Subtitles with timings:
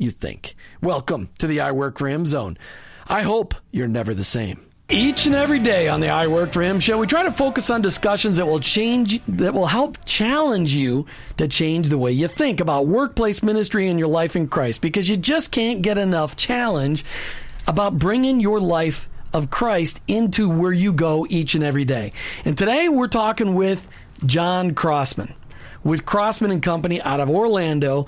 [0.00, 0.56] you think.
[0.80, 2.56] Welcome to the I Work for Him zone.
[3.06, 4.66] I hope you're never the same.
[4.88, 7.68] Each and every day on the I Work for Him show, we try to focus
[7.68, 11.06] on discussions that will change, that will help challenge you
[11.36, 15.08] to change the way you think about workplace ministry and your life in Christ because
[15.08, 17.04] you just can't get enough challenge
[17.68, 22.12] about bringing your life of Christ into where you go each and every day.
[22.44, 23.86] And today we're talking with
[24.24, 25.34] John Crossman
[25.82, 28.06] with Crossman and Company out of Orlando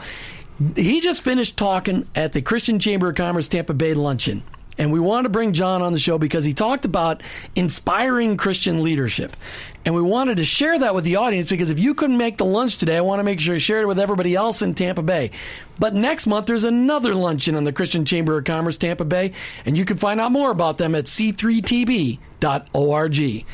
[0.76, 4.42] he just finished talking at the Christian Chamber of Commerce Tampa Bay luncheon.
[4.78, 7.22] And we wanted to bring John on the show because he talked about
[7.54, 9.36] inspiring Christian leadership.
[9.84, 12.46] And we wanted to share that with the audience because if you couldn't make the
[12.46, 15.02] lunch today, I want to make sure I shared it with everybody else in Tampa
[15.02, 15.32] Bay.
[15.78, 19.32] But next month, there's another luncheon on the Christian Chamber of Commerce Tampa Bay,
[19.66, 23.44] and you can find out more about them at c3tb.org.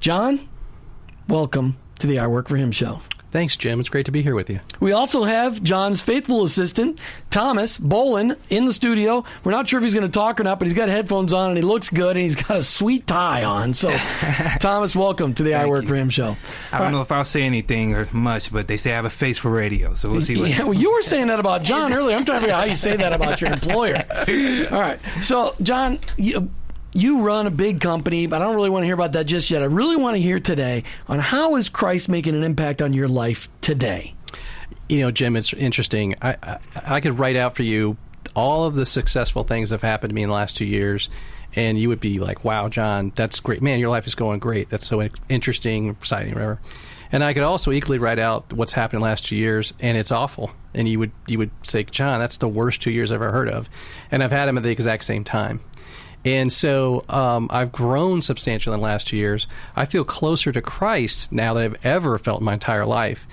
[0.00, 0.48] John,
[1.28, 3.02] welcome to the I Work for Him show.
[3.36, 3.80] Thanks, Jim.
[3.80, 4.60] It's great to be here with you.
[4.80, 6.98] We also have John's faithful assistant,
[7.28, 9.26] Thomas Bolin, in the studio.
[9.44, 11.50] We're not sure if he's going to talk or not, but he's got headphones on
[11.50, 13.74] and he looks good and he's got a sweet tie on.
[13.74, 13.90] So,
[14.58, 15.88] Thomas, welcome to the I Work you.
[16.06, 16.36] for show.
[16.72, 19.10] I don't know if I'll say anything or much, but they say I have a
[19.10, 20.48] face for radio, so we'll see what.
[20.48, 22.16] Yeah, well, you were saying that about John earlier.
[22.16, 24.02] I'm trying to figure out how you say that about your employer.
[24.72, 24.98] All right.
[25.20, 26.48] So, John, you,
[26.96, 29.50] you run a big company, but I don't really want to hear about that just
[29.50, 29.62] yet.
[29.62, 33.06] I really want to hear today on how is Christ making an impact on your
[33.06, 34.14] life today?
[34.88, 36.14] You know, Jim, it's interesting.
[36.22, 37.96] I, I, I could write out for you
[38.34, 41.08] all of the successful things that have happened to me in the last two years,
[41.54, 43.62] and you would be like, wow, John, that's great.
[43.62, 44.70] Man, your life is going great.
[44.70, 46.60] That's so interesting, exciting, whatever.
[47.12, 49.96] And I could also equally write out what's happened in the last two years, and
[49.96, 50.50] it's awful.
[50.74, 53.48] And you would you would say, John, that's the worst two years I've ever heard
[53.48, 53.68] of.
[54.10, 55.60] And I've had them at the exact same time.
[56.26, 59.46] And so um, I've grown substantially in the last two years.
[59.76, 63.28] I feel closer to Christ now than I've ever felt in my entire life.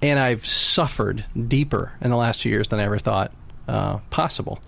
[0.00, 3.32] And I've suffered deeper in the last two years than I ever thought
[3.66, 4.60] uh, possible.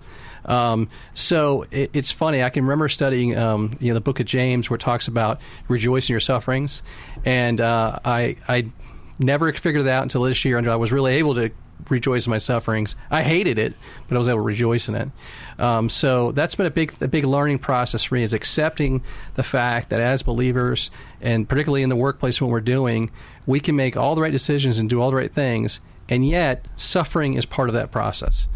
[0.43, 2.43] Um, so it, it's funny.
[2.43, 5.39] I can remember studying, um, you know, the Book of James, where it talks about
[5.69, 6.81] rejoice in your sufferings,
[7.23, 8.71] and uh, I I
[9.19, 11.51] never figured it out until this year, until I was really able to
[11.89, 12.95] rejoice in my sufferings.
[13.09, 13.73] I hated it,
[14.07, 15.09] but I was able to rejoice in it.
[15.57, 19.03] Um, so that's been a big, a big learning process for me is accepting
[19.35, 20.91] the fact that as believers,
[21.21, 23.11] and particularly in the workplace when we're doing,
[23.45, 26.65] we can make all the right decisions and do all the right things, and yet
[26.75, 28.47] suffering is part of that process.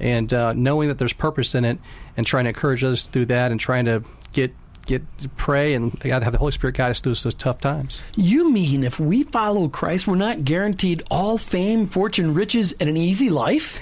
[0.00, 1.78] And uh, knowing that there's purpose in it,
[2.16, 4.02] and trying to encourage others through that, and trying to
[4.32, 4.54] get
[4.86, 8.00] get to pray and God have the Holy Spirit guide us through those tough times.
[8.16, 12.96] You mean if we follow Christ, we're not guaranteed all fame, fortune, riches, and an
[12.96, 13.80] easy life?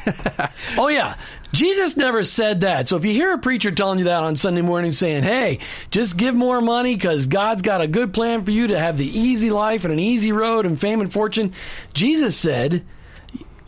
[0.79, 1.17] oh, yeah.
[1.53, 2.89] Jesus never said that.
[2.89, 5.59] So if you hear a preacher telling you that on Sunday morning saying, hey,
[5.91, 9.19] just give more money because God's got a good plan for you to have the
[9.19, 11.53] easy life and an easy road and fame and fortune,
[11.93, 12.85] Jesus said,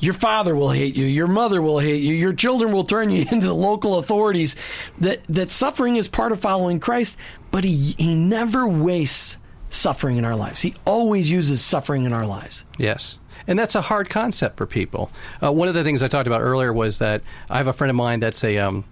[0.02, 3.24] your father will hate you, your mother will hate you, your children will turn you
[3.30, 4.56] into the local authorities.
[4.98, 7.16] That that suffering is part of following Christ,
[7.50, 9.38] but he he never wastes
[9.70, 10.60] suffering in our lives.
[10.60, 12.64] He always uses suffering in our lives.
[12.76, 13.18] Yes.
[13.46, 15.10] And that's a hard concept for people.
[15.42, 17.90] Uh, one of the things I talked about earlier was that I have a friend
[17.90, 18.84] of mine that's a um,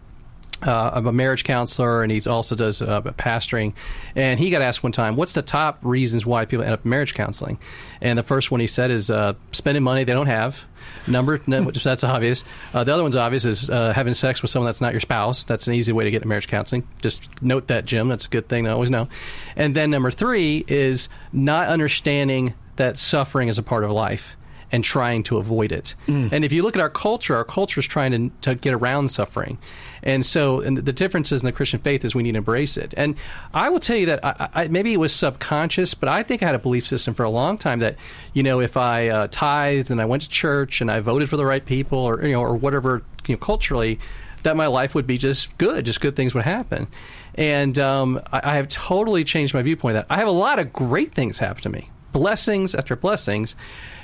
[0.63, 3.73] uh, I'm a marriage counselor, and he also does uh, pastoring.
[4.15, 6.91] And he got asked one time, "What's the top reasons why people end up in
[6.91, 7.59] marriage counseling?"
[8.01, 10.65] And the first one he said is uh, spending money they don't have.
[11.07, 12.45] Number, which that's obvious.
[12.73, 15.45] Uh, the other one's obvious is uh, having sex with someone that's not your spouse.
[15.45, 16.87] That's an easy way to get marriage counseling.
[17.03, 18.09] Just note that, Jim.
[18.09, 19.09] That's a good thing to always know.
[19.57, 24.37] And then number three is not understanding that suffering is a part of life
[24.73, 25.95] and trying to avoid it.
[26.33, 29.11] And if you look at our culture, our culture is trying to, to get around
[29.11, 29.59] suffering.
[30.03, 32.95] And so, and the differences in the Christian faith is we need to embrace it.
[32.97, 33.17] And
[33.53, 36.47] I will tell you that I, I, maybe it was subconscious, but I think I
[36.47, 37.97] had a belief system for a long time that,
[38.33, 41.37] you know, if I uh, tithed and I went to church and I voted for
[41.37, 43.99] the right people or, you know, or whatever, you know, culturally,
[44.43, 46.87] that my life would be just good, just good things would happen.
[47.35, 50.15] And um, I, I have totally changed my viewpoint of that.
[50.15, 53.55] I have a lot of great things happen to me, blessings after blessings,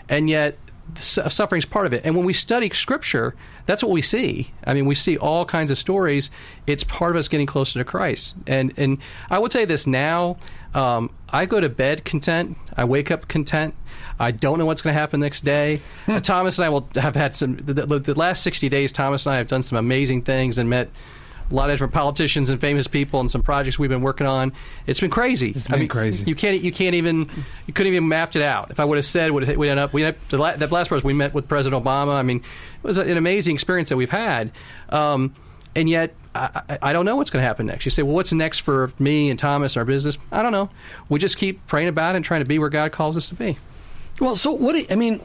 [0.08, 0.58] and yet
[0.98, 2.02] suffering is part of it.
[2.04, 3.34] And when we study Scripture,
[3.66, 4.52] that's what we see.
[4.64, 6.30] I mean, we see all kinds of stories.
[6.66, 8.34] It's part of us getting closer to Christ.
[8.46, 8.98] And and
[9.30, 10.36] I would say this now.
[10.74, 12.56] Um, I go to bed content.
[12.76, 13.74] I wake up content.
[14.18, 15.80] I don't know what's going to happen next day.
[16.22, 17.56] Thomas and I will have had some.
[17.56, 20.70] The, the, the last sixty days, Thomas and I have done some amazing things and
[20.70, 20.90] met
[21.50, 24.52] a lot of different politicians and famous people and some projects we've been working on.
[24.86, 25.50] It's been crazy.
[25.50, 26.24] It's been crazy.
[26.24, 27.30] You can't you can't even
[27.66, 28.70] you couldn't even mapped it out.
[28.70, 30.88] If I would have said would we end up we had, the, la- the last
[30.88, 32.14] part was we met with President Obama.
[32.14, 34.50] I mean, it was an amazing experience that we've had.
[34.90, 35.34] Um,
[35.74, 37.84] and yet, I, I- I don't know what's going to happen next.
[37.84, 40.16] You say, well, what's next for me and Thomas, and our business?
[40.32, 40.68] I don't know.
[41.08, 43.34] We just keep praying about it and trying to be where God calls us to
[43.34, 43.58] be.
[44.20, 44.72] Well, so what?
[44.72, 45.20] Do you, I mean,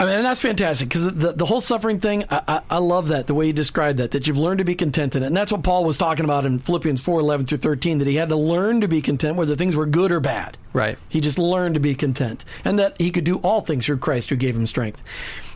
[0.00, 2.24] I mean, and that's fantastic because the the whole suffering thing.
[2.30, 4.12] I, I, I love that the way you described that.
[4.12, 6.44] That you've learned to be content in it, and that's what Paul was talking about
[6.46, 7.98] in Philippians four eleven through thirteen.
[7.98, 10.56] That he had to learn to be content whether things were good or bad.
[10.72, 10.96] Right.
[11.08, 14.30] He just learned to be content, and that he could do all things through Christ
[14.30, 15.02] who gave him strength.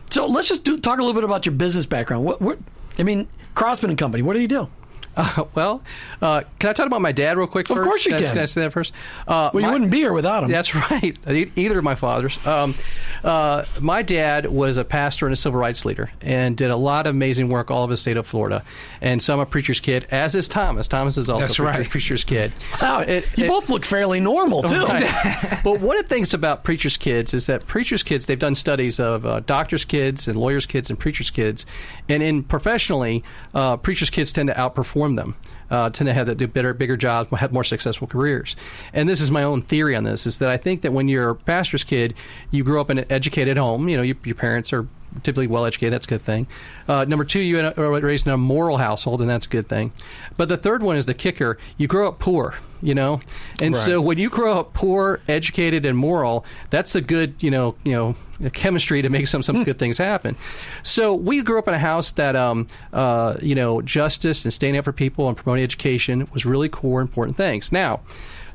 [0.09, 2.25] So let's just do, talk a little bit about your business background.
[2.25, 2.41] What?
[2.41, 2.59] what
[2.99, 4.23] I mean, Crossman and Company.
[4.23, 4.67] What do you do?
[5.15, 5.83] Uh, well,
[6.23, 7.69] uh, can I talk about my dad real quick?
[7.69, 8.29] Of course you I- can.
[8.29, 8.93] Can I say that first?
[9.27, 10.49] Uh, Well, you my- wouldn't be here without him.
[10.51, 11.15] That's right.
[11.55, 12.39] Either of my fathers.
[12.47, 12.73] Um,
[13.23, 17.07] uh, my dad was a pastor and a civil rights leader and did a lot
[17.07, 18.63] of amazing work all over the state of Florida.
[19.01, 20.87] And so I'm a preacher's kid, as is Thomas.
[20.87, 21.89] Thomas is also That's a preacher- right.
[21.89, 22.51] preacher's kid.
[22.81, 24.83] Wow, It- you it- both look fairly normal too.
[24.85, 25.59] Right.
[25.63, 28.99] but one of the things about preachers' kids is that preachers' kids, they've done studies
[28.99, 31.65] of uh, doctors' kids and lawyers' kids and preachers' kids.
[32.09, 33.23] And in professionally,
[33.53, 35.35] uh, preachers' kids tend to outperform them.
[35.73, 38.55] Uh, tend to have the, the better, bigger jobs, have more successful careers.
[38.93, 41.31] And this is my own theory on this: is that I think that when you're
[41.31, 42.13] a pastor's kid,
[42.51, 43.89] you grow up in an educated home.
[43.89, 44.85] You know, you, your parents are
[45.23, 45.93] typically well educated.
[45.93, 46.45] That's a good thing.
[46.87, 49.91] Uh, number two, you are raised in a moral household, and that's a good thing.
[50.37, 52.53] But the third one is the kicker: you grow up poor.
[52.83, 53.21] You know,
[53.61, 57.75] and so when you grow up poor, educated, and moral, that's a good, you know,
[57.85, 58.15] you know,
[58.51, 60.35] chemistry to make some some good things happen.
[60.83, 64.79] So we grew up in a house that, um, uh, you know, justice and standing
[64.79, 67.71] up for people and promoting education was really core, important things.
[67.71, 68.01] Now.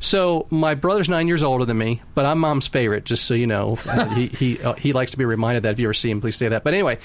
[0.01, 3.05] So my brother's nine years older than me, but I'm mom's favorite.
[3.05, 5.81] Just so you know, Uh, he he uh, he likes to be reminded that if
[5.81, 6.63] you ever see him, please say that.
[6.63, 6.99] But anyway,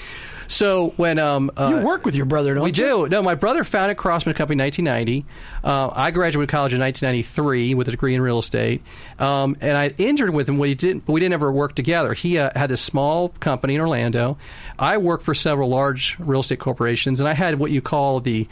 [0.48, 2.72] so when um uh, You work with your brother, don't we you?
[2.74, 3.08] do.
[3.08, 5.26] No, my brother founded Crossman Company in 1990.
[5.62, 8.82] Uh, I graduated college in 1993 with a degree in real estate,
[9.18, 10.58] um, and I injured with him.
[10.58, 12.12] We didn't, but we didn't ever work together.
[12.14, 14.36] He uh, had a small company in Orlando.
[14.78, 18.46] I worked for several large real estate corporations, and I had what you call the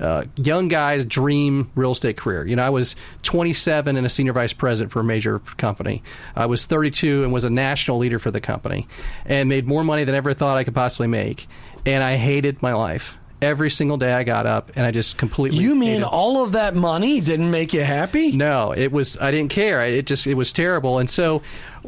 [0.00, 2.46] uh, young guy's dream real estate career.
[2.46, 6.02] You know, I was 27 and a senior vice president for a major company.
[6.34, 8.86] I was 32 and was a national leader for the company,
[9.24, 11.46] and made more money than I ever thought I could possibly make.
[11.84, 13.16] And I hated my life.
[13.42, 15.58] Every single day I got up and I just completely.
[15.58, 18.32] You mean all of that money didn't make you happy?
[18.32, 19.18] no, it was.
[19.18, 19.80] I didn't care.
[19.80, 20.98] It just it was terrible.
[20.98, 21.42] And so,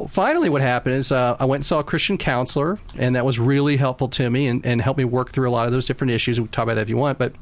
[0.09, 3.38] finally, what happened is uh, I went and saw a Christian counselor, and that was
[3.38, 6.11] really helpful to me and, and helped me work through a lot of those different
[6.11, 6.38] issues.
[6.38, 7.33] We can talk about that if you want, but.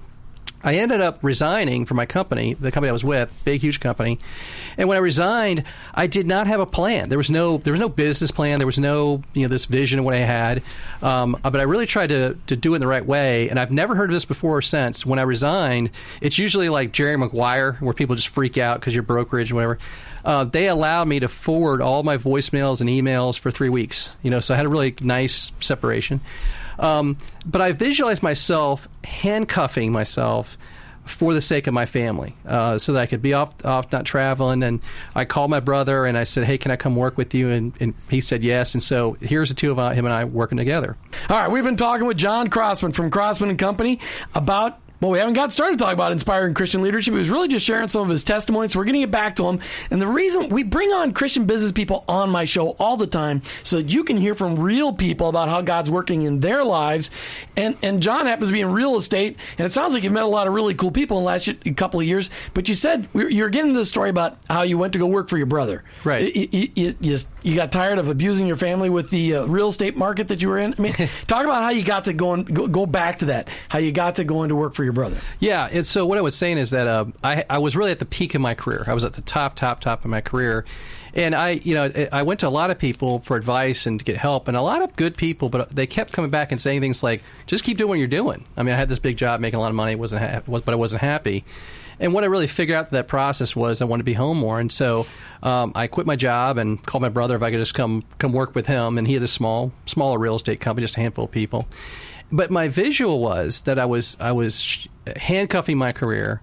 [0.66, 4.18] I ended up resigning from my company, the company I was with, big huge company.
[4.76, 5.62] And when I resigned,
[5.94, 7.08] I did not have a plan.
[7.08, 8.58] There was no there was no business plan.
[8.58, 10.64] There was no you know this vision of what I had.
[11.02, 13.48] Um, but I really tried to to do it in the right way.
[13.48, 15.06] And I've never heard of this before or since.
[15.06, 19.04] When I resigned, it's usually like Jerry Maguire, where people just freak out because you're
[19.04, 19.78] brokerage and whatever.
[20.24, 24.10] Uh, they allowed me to forward all my voicemails and emails for three weeks.
[24.24, 26.20] You know, so I had a really nice separation.
[26.78, 30.56] Um, but I visualized myself handcuffing myself
[31.04, 34.04] for the sake of my family, uh, so that I could be off, off not
[34.04, 34.64] traveling.
[34.64, 34.80] And
[35.14, 37.72] I called my brother and I said, "Hey, can I come work with you?" And,
[37.78, 38.74] and he said yes.
[38.74, 40.96] And so here's the two of uh, him and I working together.
[41.28, 44.00] All right, we've been talking with John Crossman from Crossman and Company
[44.34, 44.80] about.
[45.06, 47.14] Well, we haven't got started talking about inspiring Christian leadership.
[47.14, 48.72] He was really just sharing some of his testimonies.
[48.72, 49.60] So we're going to get back to him.
[49.88, 53.42] And the reason we bring on Christian business people on my show all the time
[53.62, 57.12] so that you can hear from real people about how God's working in their lives.
[57.56, 60.22] And and John happens to be in real estate, and it sounds like you've met
[60.22, 62.30] a lot of really cool people in the last couple of years.
[62.54, 65.28] But you said you're getting to the story about how you went to go work
[65.28, 65.82] for your brother.
[66.04, 66.34] Right.
[66.36, 69.96] You, you, you, you- got tired of abusing your family with the uh, real estate
[69.96, 70.74] market that you were in.
[70.78, 70.94] I mean,
[71.26, 73.48] talk about how you got to go and go, go back to that.
[73.68, 75.16] How you got to going to work for your brother.
[75.40, 77.98] Yeah, it's, so what I was saying is that uh, I, I was really at
[78.00, 78.84] the peak of my career.
[78.86, 80.64] I was at the top, top, top of my career.
[81.16, 84.04] And I, you know, I went to a lot of people for advice and to
[84.04, 86.82] get help, and a lot of good people, but they kept coming back and saying
[86.82, 89.40] things like, "Just keep doing what you're doing." I mean, I had this big job,
[89.40, 91.44] making a lot of money, wasn't ha- but I wasn't happy.
[91.98, 94.60] And what I really figured out that process was I wanted to be home more,
[94.60, 95.06] and so
[95.42, 98.34] um, I quit my job and called my brother if I could just come come
[98.34, 98.98] work with him.
[98.98, 101.66] And he had a small, smaller real estate company, just a handful of people.
[102.30, 106.42] But my visual was that I was I was handcuffing my career,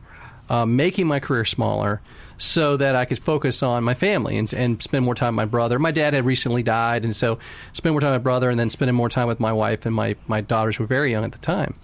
[0.49, 2.01] uh, making my career smaller,
[2.43, 5.49] so that I could focus on my family and, and spend more time with my
[5.49, 5.79] brother.
[5.79, 7.39] My dad had recently died, and so
[7.71, 9.95] spend more time with my brother, and then spending more time with my wife and
[9.95, 11.75] my my daughters were very young at the time.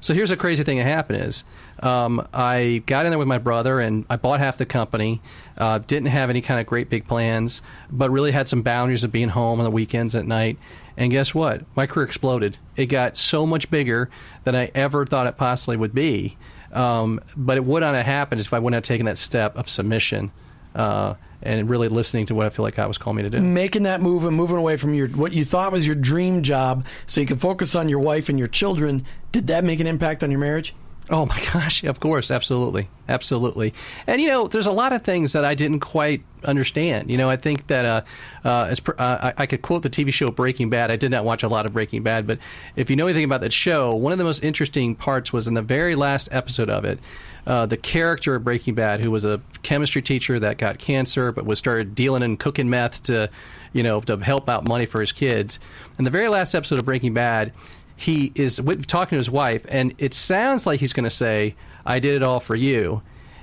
[0.00, 1.44] So here's a crazy thing that happened is
[1.80, 5.20] um, I got in there with my brother and I bought half the company.
[5.56, 9.12] Uh, didn't have any kind of great big plans, but really had some boundaries of
[9.12, 10.58] being home on the weekends at night.
[10.96, 11.62] And guess what?
[11.74, 12.56] My career exploded.
[12.76, 14.08] It got so much bigger
[14.44, 16.38] than I ever thought it possibly would be.
[16.76, 19.70] Um, but it would not have happened if I wouldn't have taken that step of
[19.70, 20.30] submission
[20.74, 23.40] uh, and really listening to what I feel like God was calling me to do.
[23.40, 26.84] Making that move and moving away from your what you thought was your dream job,
[27.06, 29.06] so you could focus on your wife and your children.
[29.32, 30.74] Did that make an impact on your marriage?
[31.08, 32.88] Oh my gosh, of course, absolutely.
[33.08, 33.72] Absolutely.
[34.06, 37.10] And you know, there's a lot of things that I didn't quite understand.
[37.10, 38.00] You know, I think that uh,
[38.44, 40.90] uh, per, uh, I, I could quote the TV show Breaking Bad.
[40.90, 42.38] I did not watch a lot of Breaking Bad, but
[42.74, 45.54] if you know anything about that show, one of the most interesting parts was in
[45.54, 46.98] the very last episode of it.
[47.46, 51.46] Uh, the character of Breaking Bad, who was a chemistry teacher that got cancer, but
[51.46, 53.30] was started dealing and cooking meth to,
[53.72, 55.60] you know, to help out money for his kids.
[55.96, 57.52] In the very last episode of Breaking Bad,
[57.96, 61.54] he is with, talking to his wife, and it sounds like he's going to say,
[61.84, 63.02] "I did it all for you,"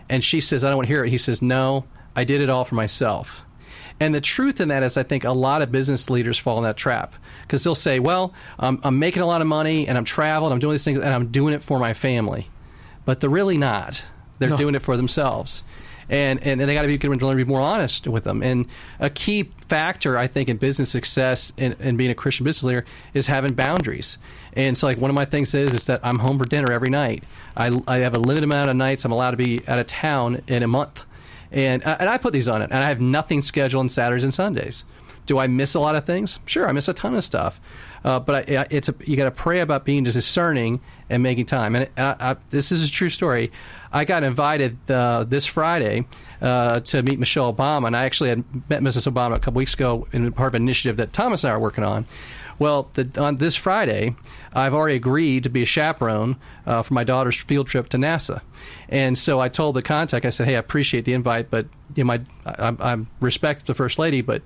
[0.09, 2.49] and she says, "I don't want to hear it." He says, "No, I did it
[2.49, 3.43] all for myself."
[3.99, 6.63] And the truth in that is, I think a lot of business leaders fall in
[6.63, 10.05] that trap because they'll say, "Well, I'm, I'm making a lot of money, and I'm
[10.05, 12.49] traveling, I'm doing these things, and I'm doing it for my family,"
[13.05, 14.03] but they're really not.
[14.39, 14.57] They're No.
[14.57, 15.63] doing it for themselves.
[16.09, 18.43] And, and they got to be learn to be more honest with them.
[18.43, 18.67] And
[18.99, 22.85] a key factor, I think, in business success and, and being a Christian business leader
[23.13, 24.17] is having boundaries.
[24.53, 26.89] And so, like one of my things is is that I'm home for dinner every
[26.89, 27.23] night.
[27.55, 30.41] I, I have a limited amount of nights I'm allowed to be out of town
[30.47, 31.01] in a month,
[31.51, 32.69] and uh, and I put these on it.
[32.71, 34.83] And I have nothing scheduled on Saturdays and Sundays.
[35.25, 36.39] Do I miss a lot of things?
[36.45, 37.61] Sure, I miss a ton of stuff.
[38.03, 41.75] Uh, but I, it's a, you got to pray about being discerning and making time.
[41.75, 43.51] And I, I, this is a true story.
[43.93, 46.05] I got invited uh, this Friday
[46.41, 49.11] uh, to meet Michelle Obama, and I actually had met Mrs.
[49.11, 51.59] Obama a couple weeks ago in part of an initiative that Thomas and I are
[51.59, 52.07] working on.
[52.57, 54.15] Well, the, on this Friday,
[54.53, 58.41] I've already agreed to be a chaperone uh, for my daughter's field trip to NASA,
[58.89, 62.03] and so I told the contact, I said, "Hey, I appreciate the invite, but you
[62.03, 64.41] know, my I, I respect the first lady, but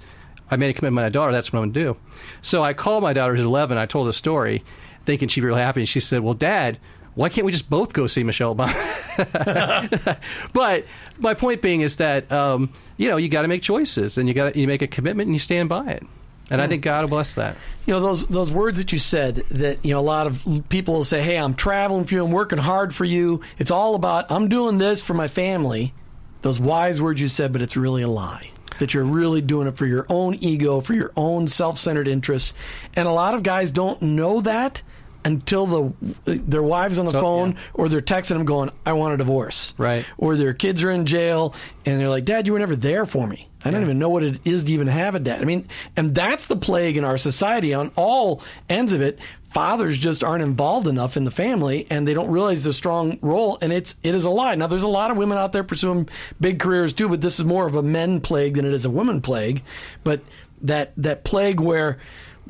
[0.49, 1.31] I made a commitment to my daughter.
[1.31, 1.97] That's what I'm going to do."
[2.41, 3.77] So I called my daughter who's 11.
[3.77, 4.63] I told her the story,
[5.05, 5.81] thinking she'd be real happy.
[5.81, 6.79] And she said, "Well, Dad."
[7.17, 10.17] Why can't we just both go see Michelle Obama?
[10.53, 10.85] but
[11.17, 14.35] my point being is that um, you know you got to make choices and you
[14.35, 16.03] got you make a commitment and you stand by it.
[16.51, 17.57] And I think God will bless that.
[17.87, 20.93] You know those those words that you said that you know a lot of people
[20.93, 22.23] will say, "Hey, I'm traveling for you.
[22.23, 23.41] I'm working hard for you.
[23.57, 25.95] It's all about I'm doing this for my family."
[26.43, 28.51] Those wise words you said, but it's really a lie.
[28.77, 32.53] That you're really doing it for your own ego, for your own self-centered interest.
[32.93, 34.83] and a lot of guys don't know that
[35.27, 35.93] until the
[36.25, 37.57] their wives on the So, phone yeah.
[37.73, 40.05] or they're texting them going, "I want a divorce," Right.
[40.17, 41.53] Or their kids are in jail
[41.85, 43.49] and they're like, "Dad, you were never there for me.
[43.65, 45.67] I don't even know what it is to even have a dad." I mean,
[45.97, 49.19] and that's the plague in our society on all ends of it.
[49.49, 53.57] Fathers just aren't involved enough in the family, and they don't realize the strong role.
[53.61, 54.55] And it's it is a lie.
[54.55, 56.07] Now, there's a lot of women out there pursuing
[56.39, 58.89] big careers too, but this is more of a men plague than it is a
[58.89, 59.63] women plague.
[60.03, 60.21] But
[60.61, 61.97] that that plague where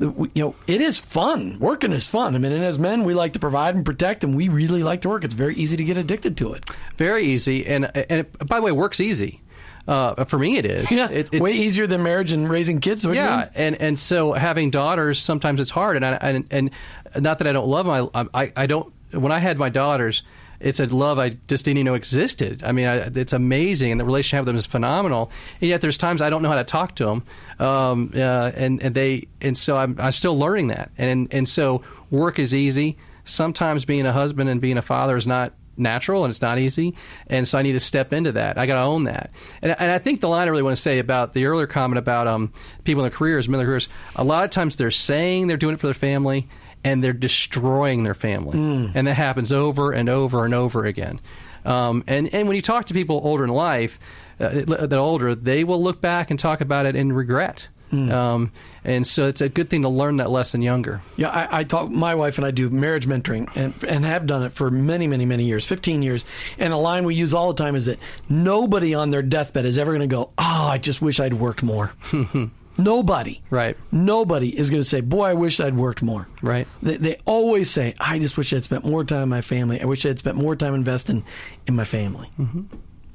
[0.00, 1.58] you know it is fun.
[1.58, 2.34] Working is fun.
[2.34, 5.00] I mean and as men we like to provide and protect and we really like
[5.02, 5.24] to work.
[5.24, 6.64] It's very easy to get addicted to it.
[6.96, 9.40] Very easy, and and it, by the way, works easy.
[9.86, 10.92] Uh, for me, it is.
[10.92, 11.04] yeah.
[11.06, 15.18] It's- it's- way easier than marriage and raising kids yeah, and and so having daughters
[15.18, 16.70] sometimes it's hard, and I, and and
[17.16, 18.92] not that I don't love them, I I, I don't.
[19.12, 20.22] When I had my daughters,
[20.60, 22.62] it's a love I just didn't even know existed.
[22.64, 25.30] I mean, I, it's amazing, and the relationship I have with them is phenomenal.
[25.60, 27.22] And yet, there's times I don't know how to talk to them,
[27.58, 31.82] um, uh, and and they and so I'm I'm still learning that, and and so
[32.10, 32.96] work is easy.
[33.24, 36.94] Sometimes being a husband and being a father is not natural and it's not easy.
[37.28, 38.58] And so I need to step into that.
[38.58, 39.30] I got to own that.
[39.62, 41.98] And, and I think the line I really want to say about the earlier comment
[41.98, 42.52] about um,
[42.84, 45.56] people in their careers, men in their careers, a lot of times they're saying they're
[45.56, 46.48] doing it for their family
[46.84, 48.58] and they're destroying their family.
[48.94, 51.20] And that happens over and over and over again.
[51.64, 53.98] Um, and, and when you talk to people older in life,
[54.40, 57.68] uh, that older, they will look back and talk about it in regret.
[57.90, 58.52] Um,
[58.84, 61.00] and so it's a good thing to learn that lesson younger.
[61.16, 61.90] Yeah, I, I talk.
[61.90, 65.24] My wife and I do marriage mentoring, and and have done it for many, many,
[65.24, 66.26] many years, fifteen years.
[66.58, 69.78] And a line we use all the time is that nobody on their deathbed is
[69.78, 71.92] ever going to go, "Oh, I just wish I'd worked more."
[72.78, 73.76] nobody, Right.
[73.92, 76.66] Nobody is going to say, "Boy, I wish I'd worked more." Right.
[76.82, 79.80] They, they always say, "I just wish I'd spent more time with my family.
[79.80, 81.24] I wish I'd spent more time investing
[81.66, 82.62] in my family." Mm-hmm.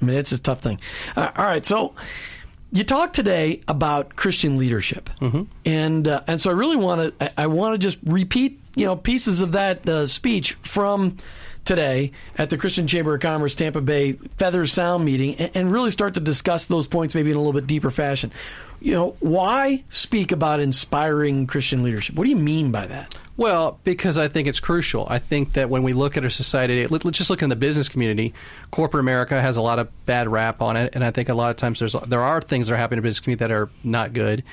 [0.01, 0.79] I mean, it's a tough thing.
[1.15, 1.95] Uh, all right, so
[2.73, 5.43] you talked today about Christian leadership, mm-hmm.
[5.65, 8.85] and uh, and so I really want to I, I want to just repeat you
[8.85, 11.17] know pieces of that uh, speech from
[11.65, 15.91] today at the Christian Chamber of Commerce Tampa Bay Feather Sound meeting, and, and really
[15.91, 18.31] start to discuss those points maybe in a little bit deeper fashion.
[18.79, 22.15] You know, why speak about inspiring Christian leadership?
[22.15, 23.15] What do you mean by that?
[23.37, 25.07] Well, because I think it's crucial.
[25.09, 27.55] I think that when we look at our society, let, us just look in the
[27.55, 28.33] business community.
[28.71, 31.49] Corporate America has a lot of bad rap on it, and I think a lot
[31.49, 33.69] of times there's there are things that are happening in the business community that are
[33.83, 34.43] not good.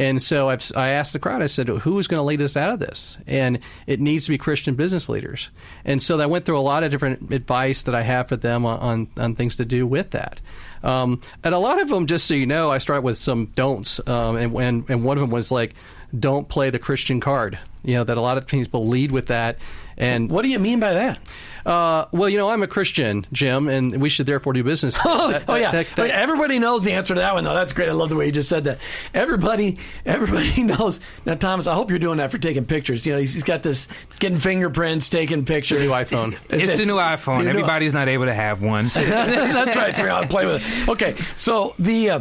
[0.00, 2.56] And so I've, I asked the crowd, I said, who is going to lead us
[2.56, 3.18] out of this?
[3.26, 5.50] And it needs to be Christian business leaders.
[5.84, 8.64] And so I went through a lot of different advice that I have for them
[8.64, 10.40] on, on, on things to do with that.
[10.82, 14.00] Um, and a lot of them, just so you know, I start with some don'ts.
[14.06, 15.74] Um, and, and, and one of them was like,
[16.18, 17.58] don't play the Christian card.
[17.82, 19.56] You know, that a lot of people lead with that.
[19.96, 21.18] And What do you mean by that?
[21.66, 24.96] uh, well, you know, I'm a Christian, Jim, and we should therefore do business.
[25.04, 25.70] Oh, That- oh yeah.
[25.72, 26.14] that- that- Oh, yeah.
[26.14, 27.52] Everybody knows the answer to that one, though.
[27.54, 27.88] That's great.
[27.90, 28.78] I love the way you just said that.
[29.12, 31.00] Everybody, everybody knows.
[31.26, 33.04] Now, Thomas, I hope you're doing that for taking pictures.
[33.04, 35.82] You know, he's, he's got this getting fingerprints, taking pictures.
[35.82, 36.36] new iPhone.
[36.48, 37.42] It's, the new iPhone.
[37.44, 38.86] new- Everybody's not able to have one.
[38.94, 39.94] That's right.
[39.96, 40.88] So we're going to play with it.
[40.88, 41.16] Okay.
[41.36, 42.20] So the uh,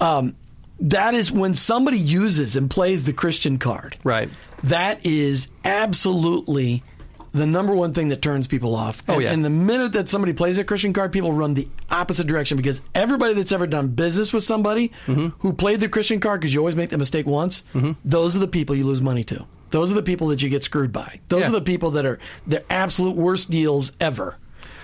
[0.00, 0.34] um,
[0.80, 3.96] that is when somebody uses and plays the Christian card.
[4.04, 4.28] Right.
[4.64, 6.82] That is absolutely
[7.32, 9.02] the number one thing that turns people off.
[9.08, 9.32] Oh, And- yeah.
[9.32, 12.80] And the minute that somebody plays a Christian card, people run the opposite direction because
[12.94, 15.28] everybody that's ever done business with somebody Mm-hmm.
[15.40, 17.64] who played the Christian card, because you always make the mistake once,
[18.04, 19.44] those are the people you lose money to.
[19.70, 21.20] Those are the people that you get screwed by.
[21.28, 21.48] Those Yeah.
[21.48, 24.36] are the people that are the absolute worst deals ever.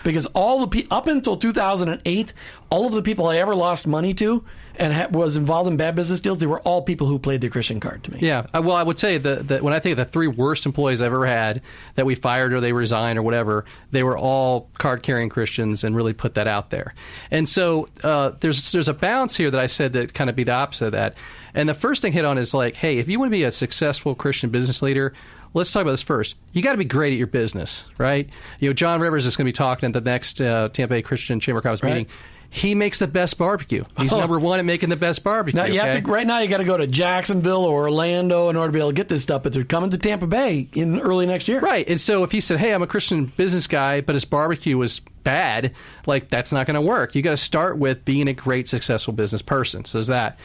[0.04, 2.32] Because all the pe- up until 2008,
[2.70, 4.44] all of the people I ever lost money to
[4.76, 7.48] and ha- was involved in bad business deals, they were all people who played the
[7.48, 8.18] Christian card to me.
[8.20, 8.46] Yeah.
[8.54, 11.12] Uh, Well, I would say that, when I think of the three worst employees I've
[11.12, 11.62] ever had
[11.94, 15.96] that we fired or they resigned or whatever, they were all card carrying Christians and
[15.96, 16.94] really put that out there.
[17.30, 20.44] And so uh, there's there's a balance here that I said that kind of be
[20.44, 21.14] the opposite of that.
[21.54, 23.52] And the first thing hit on is like, hey, if you want to be a
[23.52, 25.14] successful Christian business leader,
[25.54, 26.34] let's talk about this first.
[26.52, 28.28] You got to be great at your business, right?
[28.60, 31.02] You know, John Rivers is going to be talking at the next uh, Tampa Bay
[31.02, 31.90] Christian Chamber of Commerce Right.
[31.94, 32.06] meeting.
[32.50, 33.82] He makes the best barbecue.
[33.98, 34.20] He's Oh.
[34.20, 35.60] number one at making the best barbecue.
[35.60, 36.38] Now you have to right now.
[36.38, 39.08] You got to go to Jacksonville or Orlando in order to be able to get
[39.08, 39.42] this stuff.
[39.42, 41.58] But they're coming to Tampa Bay in early next year.
[41.58, 41.84] Right.
[41.88, 45.00] And so if he said, "Hey, I'm a Christian business guy, but his barbecue was
[45.24, 45.72] bad,"
[46.06, 47.16] like that's not going to work.
[47.16, 49.84] You got to start with being a great successful business person.
[49.84, 50.38] So there's that.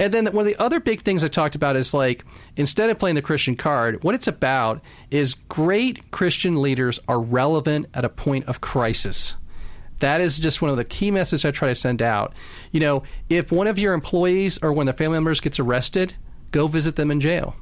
[0.00, 2.24] And then one of the other big things I talked about is like
[2.56, 7.86] instead of playing the Christian card, what it's about is great Christian leaders are relevant
[7.92, 9.34] at a point of crisis.
[9.98, 12.32] That is just one of the key messages I try to send out.
[12.72, 16.14] You know, if one of your employees or one of their family members gets arrested,
[16.50, 17.54] go visit them in jail.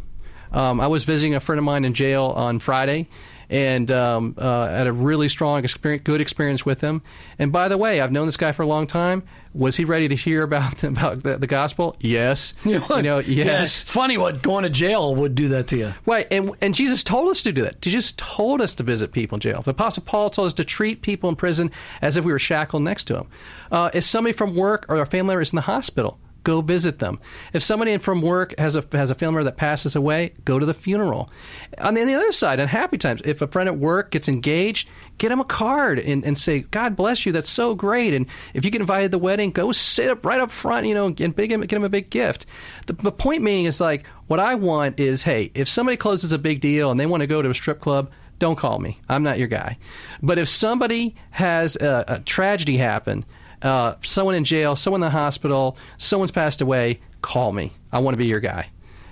[0.52, 3.08] Um, I was visiting a friend of mine in jail on Friday,
[3.50, 7.02] and um, uh, had a really strong, experience, good experience with him.
[7.38, 9.22] And by the way, I've known this guy for a long time.
[9.54, 11.96] Was he ready to hear about about the, the gospel?
[12.00, 12.54] Yes.
[12.64, 13.80] You know, Yeah, yes.
[13.82, 15.94] it's funny what going to jail would do that to you.
[16.06, 17.80] Right, and and Jesus told us to do that.
[17.80, 19.62] Jesus told us to visit people in jail.
[19.62, 21.70] The Apostle Paul told us to treat people in prison
[22.02, 23.26] as if we were shackled next to him.
[23.72, 26.98] Uh, if somebody from work or a family member is in the hospital, go visit
[26.98, 27.20] them.
[27.52, 30.64] If somebody from work has a has a family member that passes away, go to
[30.64, 31.28] the funeral.
[31.76, 34.28] On the, on the other side, on happy times, if a friend at work gets
[34.28, 38.26] engaged, get them a card and, and say, "God bless you, that's so great." And
[38.54, 41.06] if you get invited to the wedding, go sit up right up front, you know,
[41.06, 42.46] and big, get them a big gift.
[42.86, 46.38] The, the point being is like, what I want is, hey, if somebody closes a
[46.38, 49.00] big deal and they want to go to a strip club, don't call me.
[49.08, 49.76] I'm not your guy.
[50.22, 53.26] But if somebody has a, a tragedy happen,
[53.62, 57.72] uh, someone in jail, someone in the hospital, someone's passed away, call me.
[57.92, 58.70] I want to be your guy.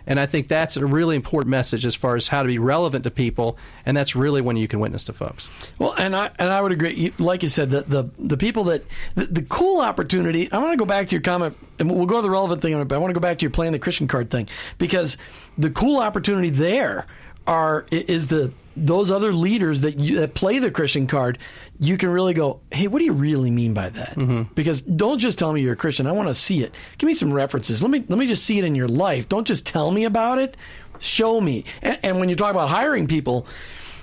[0.09, 3.03] And I think that's a really important message as far as how to be relevant
[3.05, 5.49] to people, and that's really when you can witness to folks.
[5.79, 7.13] Well, and I and I would agree.
[7.19, 8.85] Like you said, the the, the people that
[9.17, 10.51] the, the cool opportunity.
[10.53, 12.81] I want to go back to your comment, and we'll go to the relevant thing.
[12.85, 15.17] But I want to go back to your playing the Christian card thing because
[15.59, 17.07] the cool opportunity there
[17.49, 21.39] are is the those other leaders that you, that play the Christian card.
[21.81, 24.17] You can really go, hey, what do you really mean by that?
[24.55, 26.07] Because don't just tell me you're a Christian.
[26.07, 26.75] I want to see it.
[26.99, 27.83] Give me some references.
[27.83, 29.29] Let me let me just see it in your life.
[29.29, 30.57] Don't just tell me about it.
[30.99, 31.65] Show me.
[31.83, 33.47] And, and when you talk about hiring people,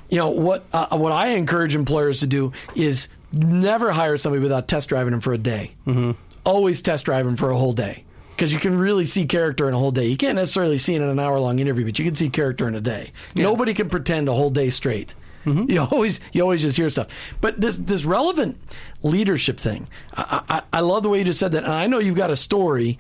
[0.10, 4.68] you know what uh, what I encourage employers to do is never hire somebody without
[4.68, 5.76] test driving them for a day.
[5.88, 6.12] Mm-hmm.
[6.46, 8.04] Always test drive them for a whole day
[8.44, 10.06] because you can really see character in a whole day.
[10.08, 12.68] You can't necessarily see it in an hour long interview, but you can see character
[12.68, 13.14] in a day.
[13.36, 15.16] Nobody can pretend a whole day straight.
[15.46, 17.08] You always you always just hear stuff.
[17.40, 18.60] But this this relevant
[19.02, 21.64] leadership thing, I, I, I love the way you just said that.
[21.64, 23.00] And I know you've got a story.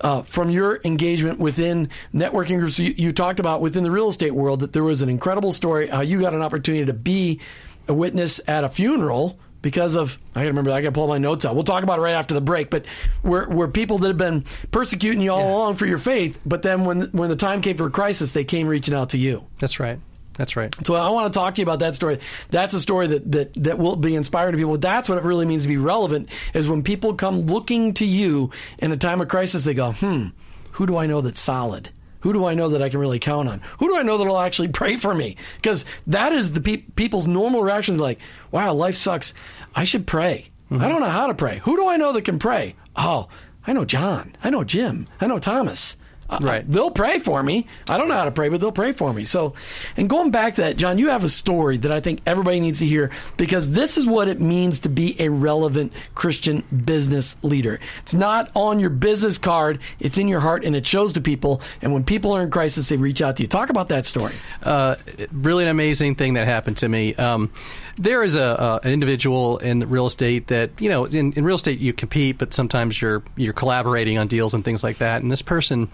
[0.00, 4.32] Uh, from your engagement within networking groups, you, you talked about within the real estate
[4.32, 7.40] world that there was an incredible story how you got an opportunity to be
[7.88, 11.46] a witness at a funeral because of I gotta remember I gotta pull my notes
[11.46, 11.54] out.
[11.54, 12.68] We'll talk about it right after the break.
[12.68, 12.84] But
[13.22, 17.00] we're people that have been persecuting you all along for your faith, but then when
[17.12, 19.44] when the time came for a crisis, they came reaching out to you.
[19.58, 19.98] That's right.
[20.34, 20.74] That's right.
[20.84, 22.18] So I want to talk to you about that story.
[22.50, 24.76] That's a story that, that, that will be inspiring to people.
[24.76, 28.50] That's what it really means to be relevant is when people come looking to you
[28.78, 30.28] in a time of crisis, they go, hmm,
[30.72, 31.90] who do I know that's solid?
[32.24, 33.60] Who do I know that I can really count on?
[33.80, 35.36] Who do I know that will actually pray for me?
[35.56, 37.98] Because that is the pe- people's normal reaction.
[37.98, 38.18] Like,
[38.50, 39.34] wow, life sucks.
[39.74, 40.48] I should pray.
[40.70, 40.82] Mm-hmm.
[40.82, 41.58] I don't know how to pray.
[41.64, 42.76] Who do I know that can pray?
[42.96, 43.28] Oh,
[43.66, 44.34] I know John.
[44.42, 45.06] I know Jim.
[45.20, 45.96] I know Thomas.
[46.28, 46.64] Uh, Right.
[46.70, 47.66] They'll pray for me.
[47.88, 49.24] I don't know how to pray, but they'll pray for me.
[49.24, 49.54] So,
[49.96, 52.78] and going back to that, John, you have a story that I think everybody needs
[52.80, 57.78] to hear because this is what it means to be a relevant Christian business leader.
[58.02, 61.60] It's not on your business card, it's in your heart and it shows to people.
[61.82, 63.48] And when people are in crisis, they reach out to you.
[63.48, 64.34] Talk about that story.
[64.62, 64.96] uh,
[65.32, 67.14] really an amazing thing that happened to me.
[67.16, 67.50] Um,
[67.96, 71.78] there is a, an individual in real estate that you know in, in real estate
[71.78, 75.22] you compete, but sometimes you're you're collaborating on deals and things like that.
[75.22, 75.90] And this person,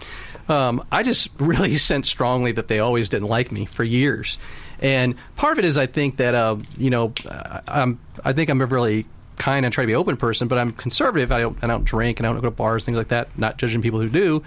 [0.49, 4.37] um, I just really sensed strongly that they always didn't like me for years.
[4.79, 8.49] And part of it is I think that uh, you know I- I'm I think
[8.49, 9.05] I'm a really
[9.37, 11.31] kind and try to be open person, but I'm conservative.
[11.31, 13.37] I don't I don't drink and I don't go to bars and things like that.
[13.37, 14.43] Not judging people who do.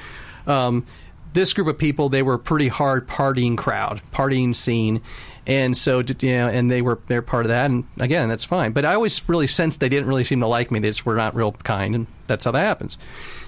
[0.47, 0.85] Um,
[1.33, 5.03] this group of people they were a pretty hard partying crowd, partying scene,
[5.47, 7.67] and so you know, and they were they're part of that.
[7.67, 8.73] And again, that's fine.
[8.73, 10.81] But I always really sensed they didn't really seem to like me.
[10.81, 12.99] They just were not real kind, and that's how that happens.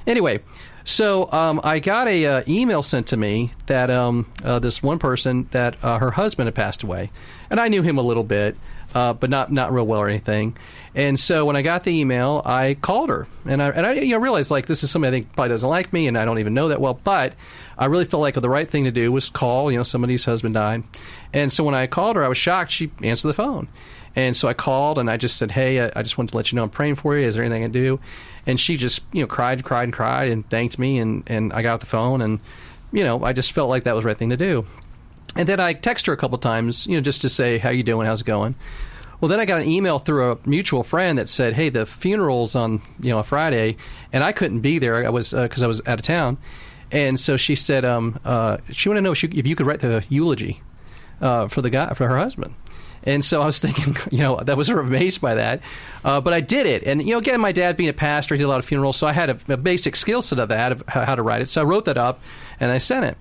[0.07, 0.41] Anyway.
[0.89, 5.01] So um, I got a uh, email sent to me that um, uh, this one
[5.01, 7.11] person that uh, her husband had passed away,
[7.51, 8.57] and I knew him a little bit,
[8.97, 10.57] uh, but not not real well or anything.
[10.95, 14.13] And so when I got the email, I called her, and I and I you
[14.13, 16.39] know realized like this is somebody I think probably doesn't like me, and I don't
[16.39, 17.35] even know that well, but
[17.77, 19.71] I really felt like the right thing to do was call.
[19.71, 20.83] You know, somebody's husband died,
[21.35, 22.73] and so when I called her, I was shocked.
[22.73, 23.69] She answered the phone.
[24.19, 26.51] And so I called and I just said, "Hey, I, I just wanted to let
[26.51, 27.27] you know I'm praying for you.
[27.27, 28.01] Is there anything I can do?"
[28.47, 30.97] And she just, you know, cried, cried, and cried, and thanked me.
[30.99, 32.41] And and I got off the phone, and
[32.93, 34.65] you know, I just felt like that was the right thing to do.
[35.35, 37.83] And then I text her a couple times, you know, just to say, "How you
[37.83, 38.07] doing?
[38.07, 38.55] How's it going?"
[39.21, 42.55] Well, then I got an email through a mutual friend that said, "Hey, the funeral's
[42.55, 43.77] on, you know, a Friday,
[44.13, 45.07] and I couldn't be there.
[45.07, 46.39] I was because I was out of town."
[46.93, 49.67] And so she said, um, uh, she wanted to know if, she, if you could
[49.67, 50.63] write the eulogy
[51.21, 52.55] uh, for the guy for her husband.
[53.03, 55.61] And so I was thinking, you know, that was sort of amazed by that.
[56.05, 56.85] Uh, but I did it.
[56.85, 58.97] And, you know, again, my dad being a pastor, he did a lot of funerals,
[58.97, 61.49] so I had a, a basic skill set of that, of how to write it.
[61.49, 62.21] So I wrote that up
[62.61, 63.19] and I sent it.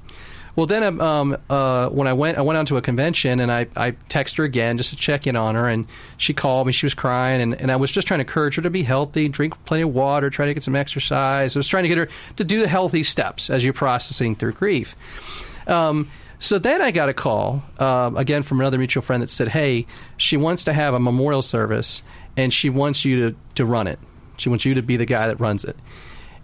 [0.56, 3.68] Well, then um, uh, when I went, I went out to a convention and I,
[3.76, 5.68] I texted her again just to check in on her.
[5.68, 5.86] And
[6.18, 6.74] she called me.
[6.74, 7.42] She was crying.
[7.42, 9.94] And, and I was just trying to encourage her to be healthy, drink plenty of
[9.94, 11.56] water, try to get some exercise.
[11.56, 14.54] I was trying to get her to do the healthy steps as you're processing through
[14.54, 14.96] grief.
[15.68, 19.48] Um, So then I got a call um, again from another mutual friend that said,
[19.48, 19.88] "Hey,
[20.18, 22.04] she wants to have a memorial service,
[22.36, 24.00] and she wants you to to run it.
[24.38, 25.78] She wants you to be the guy that runs it."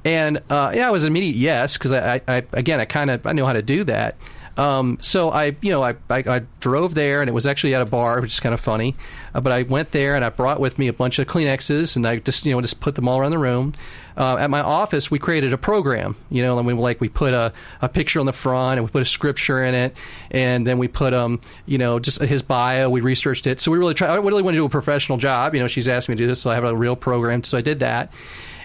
[0.04, 3.26] And uh, yeah, I was an immediate yes because I, I, again I kind of
[3.28, 4.16] I know how to do that.
[4.58, 7.82] Um, so I, you know, I, I, I drove there, and it was actually at
[7.82, 8.96] a bar, which is kind of funny.
[9.34, 12.06] Uh, but I went there, and I brought with me a bunch of Kleenexes, and
[12.06, 13.74] I just, you know, just put them all around the room.
[14.18, 17.34] Uh, at my office, we created a program, you know, and we like we put
[17.34, 19.96] a, a picture on the front, and we put a scripture in it,
[20.32, 22.90] and then we put um, you know, just his bio.
[22.90, 24.10] We researched it, so we really try.
[24.10, 25.56] I really want to do a professional job.
[25.56, 27.58] You know, she's asked me to do this, so I have a real program, so
[27.58, 28.12] I did that.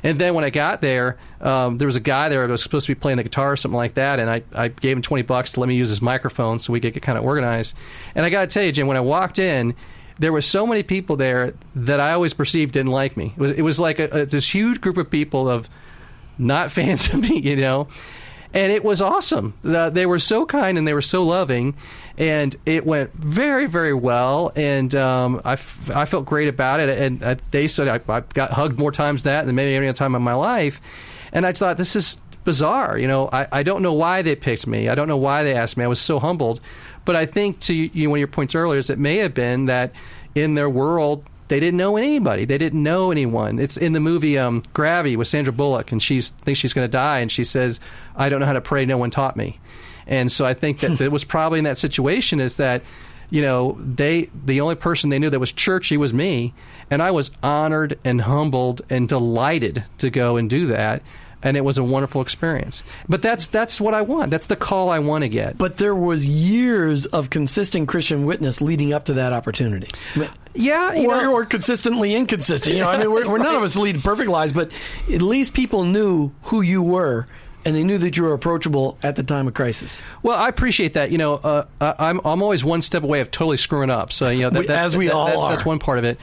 [0.03, 2.87] And then when I got there, um, there was a guy there that was supposed
[2.87, 5.23] to be playing the guitar or something like that, and I, I gave him 20
[5.23, 7.75] bucks to let me use his microphone so we could get kind of organized.
[8.15, 9.75] And I got to tell you, Jim, when I walked in,
[10.19, 13.35] there were so many people there that I always perceived didn't like me.
[13.37, 15.69] It was, it was like a, a, this huge group of people of
[16.39, 17.89] not fans of me, you know.
[18.57, 19.53] And it was awesome.
[19.63, 21.75] They were so kind and they were so loving,
[22.17, 24.51] and it went very, very well.
[24.57, 26.89] And um, I, f- I felt great about it.
[26.89, 29.87] And uh, they said I, I got hugged more times than that than maybe any
[29.87, 30.81] other time in my life.
[31.33, 32.97] And I thought this is bizarre.
[32.97, 34.89] You know, I, I don't know why they picked me.
[34.89, 35.85] I don't know why they asked me.
[35.85, 36.63] I was so humbled.
[37.05, 39.67] But I think to you, one of your points earlier is it may have been
[39.67, 39.93] that
[40.35, 42.45] in their world they didn't know anybody.
[42.45, 43.59] They didn't know anyone.
[43.59, 46.91] It's in the movie um, Gravity with Sandra Bullock, and she thinks she's going to
[46.91, 47.81] die, and she says,
[48.17, 48.85] "I don't know how to pray.
[48.85, 49.61] No one taught me."
[50.07, 52.83] And so I think that it was probably in that situation is that
[53.31, 56.55] you know they the only person they knew that was churchy was me,
[56.91, 61.03] and I was honored and humbled and delighted to go and do that.
[61.43, 62.83] And it was a wonderful experience.
[63.09, 64.31] But that's that's what I want.
[64.31, 65.59] That's the call I want to get.
[65.59, 69.89] But there was years of consistent Christian witness leading up to that opportunity.
[70.55, 72.75] yeah, you or, know, or consistently inconsistent.
[72.75, 74.71] You know, I mean, we're, we're none of us lead perfect lives, but
[75.13, 77.27] at least people knew who you were,
[77.65, 80.01] and they knew that you were approachable at the time of crisis.
[80.23, 81.11] Well, I appreciate that.
[81.13, 84.11] You know, uh, I- I'm I'm always one step away of totally screwing up.
[84.11, 85.51] So you know, that, that- as we that- all that's, are.
[85.51, 86.19] that's one part of it.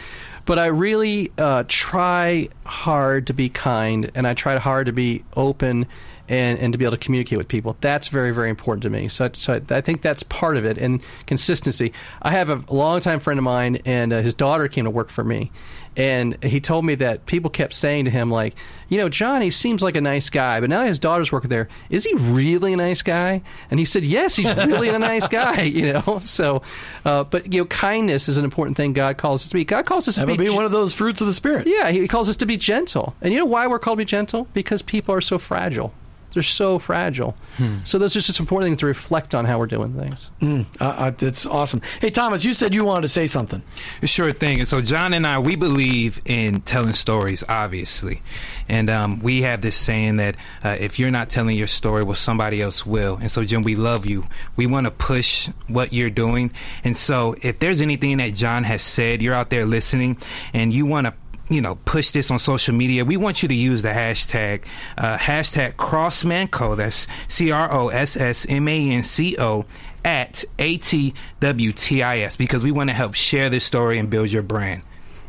[0.45, 5.23] But I really uh, try hard to be kind, and I try hard to be
[5.35, 5.87] open.
[6.29, 7.75] And, and to be able to communicate with people.
[7.81, 9.09] That's very very important to me.
[9.09, 10.77] So, so I think that's part of it.
[10.77, 11.91] And consistency.
[12.21, 15.25] I have a longtime friend of mine and uh, his daughter came to work for
[15.25, 15.51] me
[15.95, 18.55] and he told me that people kept saying to him like
[18.89, 21.69] you know johnny seems like a nice guy but now his daughter's working there.
[21.89, 23.41] Is he really a nice guy?
[23.69, 26.21] And he said yes he's really a nice guy you know?
[26.25, 26.61] So
[27.05, 29.65] uh, but you know kindness is an important thing god calls us to be.
[29.65, 31.67] God calls us That to be be one of those fruits of the spirit.
[31.67, 33.15] yeah he calls us to be gentle.
[33.21, 34.47] And you know why we're called to be gentle?
[34.53, 35.93] Because people are so fragile
[36.33, 37.35] they're so fragile
[37.83, 41.11] so those are just important things to reflect on how we're doing things Uh, uh,
[41.11, 41.81] that's awesome.
[42.01, 43.61] Hey, Thomas, you said you wanted to say something.
[44.03, 44.59] Sure thing.
[44.59, 48.21] And so John and I, we believe in telling stories, obviously,
[48.67, 52.15] and um, we have this saying that uh, if you're not telling your story, well,
[52.15, 53.17] somebody else will.
[53.21, 54.25] And so, Jim, we love you.
[54.55, 56.51] We want to push what you're doing.
[56.83, 60.17] And so, if there's anything that John has said, you're out there listening,
[60.53, 61.13] and you want to
[61.53, 64.63] you know, push this on social media, we want you to use the hashtag,
[64.97, 66.75] uh, hashtag CrossManco.
[66.75, 69.65] That's C R O S S M A N C O
[70.03, 74.81] at ATWTIS because we want to help share this story and build your brand.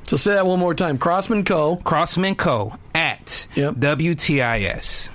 [0.06, 0.98] So say that one more time.
[0.98, 1.76] Crossman Co.
[1.76, 2.74] Crossman Co.
[2.94, 3.74] at Yep.
[3.76, 5.08] WTIS.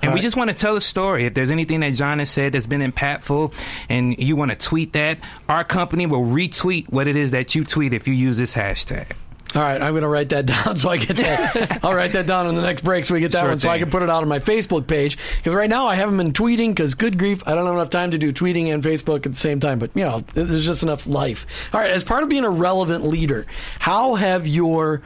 [0.00, 1.24] And All we just want to tell a story.
[1.24, 3.54] If there's anything that John has said that's been impactful
[3.88, 7.64] and you want to tweet that, our company will retweet what it is that you
[7.64, 9.12] tweet if you use this hashtag.
[9.54, 11.84] All right, I'm going to write that down so I get that.
[11.84, 13.68] I'll write that down on the next break so we get that Sure one so
[13.68, 15.16] I can put it out on my Facebook page.
[15.36, 18.10] Because right now I haven't been tweeting because good grief, I don't have enough time
[18.10, 19.78] to do tweeting and Facebook at the same time.
[19.78, 21.46] But, you know, there's just enough life.
[21.72, 23.46] All right, as part of being a relevant leader,
[23.78, 25.02] how have your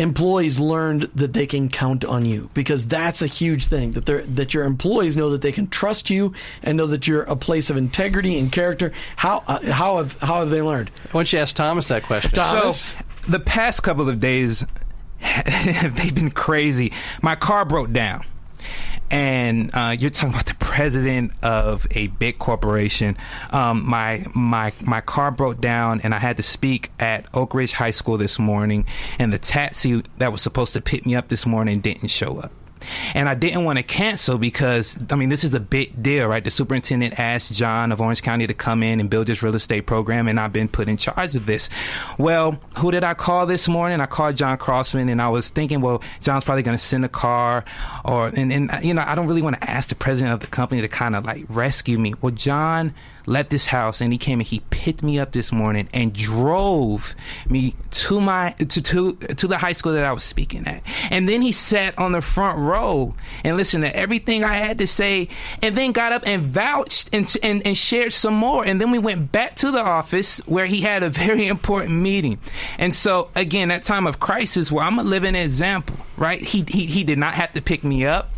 [0.00, 4.22] employees learned that they can count on you because that's a huge thing that they're,
[4.22, 6.32] that your employees know that they can trust you
[6.62, 10.40] and know that you're a place of integrity and character how uh, how have how
[10.40, 12.80] have they learned why don't you ask thomas that question Thomas?
[12.80, 14.64] So, the past couple of days,
[15.44, 16.92] they've been crazy.
[17.22, 18.24] My car broke down.
[19.12, 23.16] And uh, you're talking about the president of a big corporation.
[23.50, 27.72] Um, my my my car broke down, and I had to speak at Oak Ridge
[27.72, 28.86] High School this morning.
[29.18, 32.52] And the taxi that was supposed to pick me up this morning didn't show up.
[33.14, 36.42] And I didn't want to cancel because, I mean, this is a big deal, right?
[36.42, 39.82] The superintendent asked John of Orange County to come in and build this real estate
[39.86, 41.68] program, and I've been put in charge of this.
[42.18, 44.00] Well, who did I call this morning?
[44.00, 47.08] I called John Crossman, and I was thinking, well, John's probably going to send a
[47.08, 47.64] car,
[48.04, 50.46] or, and, and, you know, I don't really want to ask the president of the
[50.46, 52.14] company to kind of like rescue me.
[52.20, 52.94] Well, John
[53.26, 57.14] left this house and he came and he picked me up this morning and drove
[57.48, 60.82] me to my to to to the high school that I was speaking at.
[61.10, 64.86] And then he sat on the front row and listened to everything I had to
[64.86, 65.28] say
[65.62, 68.64] and then got up and vouched and and, and shared some more.
[68.64, 72.38] And then we went back to the office where he had a very important meeting.
[72.78, 76.40] And so again, that time of crisis where I'm a living example, right?
[76.40, 78.30] He he he did not have to pick me up.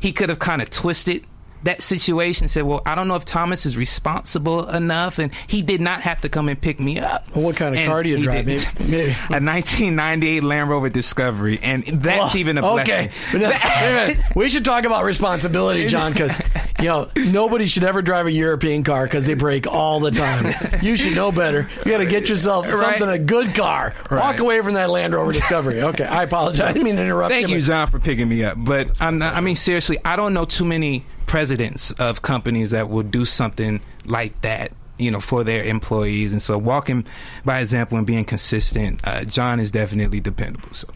[0.00, 1.24] He could have kind of twisted
[1.64, 5.80] that situation said, "Well, I don't know if Thomas is responsible enough," and he did
[5.80, 7.28] not have to come and pick me up.
[7.34, 8.46] Well, what kind of And car do you drive?
[8.46, 9.10] Maybe- maybe.
[9.30, 12.94] a 1998 Land Rover Discovery, and that's Well, even a blessing.
[12.94, 13.10] okay.
[13.38, 14.24] Now, wait a minute.
[14.36, 16.36] we should talk about responsibility, John, because
[16.80, 20.52] you know nobody should ever drive a European car because they break all the time.
[20.82, 21.68] You should know better.
[21.84, 22.78] You got to get yourself Right.
[22.98, 23.94] something a good car.
[24.10, 25.82] Walk away from that Land Rover Discovery.
[25.82, 26.60] Okay, I apologize.
[26.68, 28.56] I didn't mean to interrupt Thank you, John, for picking me up.
[28.58, 32.88] But I'm not, I mean, seriously, I don't know too many presidents of companies that
[32.88, 34.72] will do something like that.
[34.98, 37.06] You know, for their employees, and so walking
[37.44, 40.70] by example and being consistent, uh, John is definitely dependable.
[40.72, 40.88] So,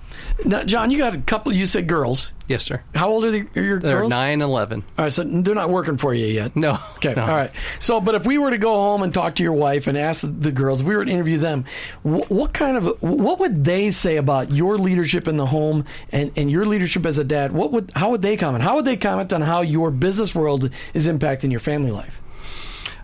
[0.44, 1.52] Now, John, you got a couple.
[1.52, 2.32] You said girls.
[2.48, 2.82] Yes, sir.
[2.94, 3.82] How old are, the, are your girls?
[3.82, 4.10] They're girls?
[4.10, 4.82] nine, eleven.
[4.98, 6.54] All right, so they're not working for you yet.
[6.56, 6.78] No.
[6.96, 7.14] Okay.
[7.14, 7.22] no.
[7.22, 7.52] All right.
[7.78, 10.24] So, but if we were to go home and talk to your wife and ask
[10.28, 11.64] the girls, if we were to interview them,
[12.02, 16.32] wh- what kind of what would they say about your leadership in the home and,
[16.36, 17.52] and your leadership as a dad?
[17.52, 18.64] What would how would they comment?
[18.64, 22.20] How would they comment on how your business world is impacting your family life?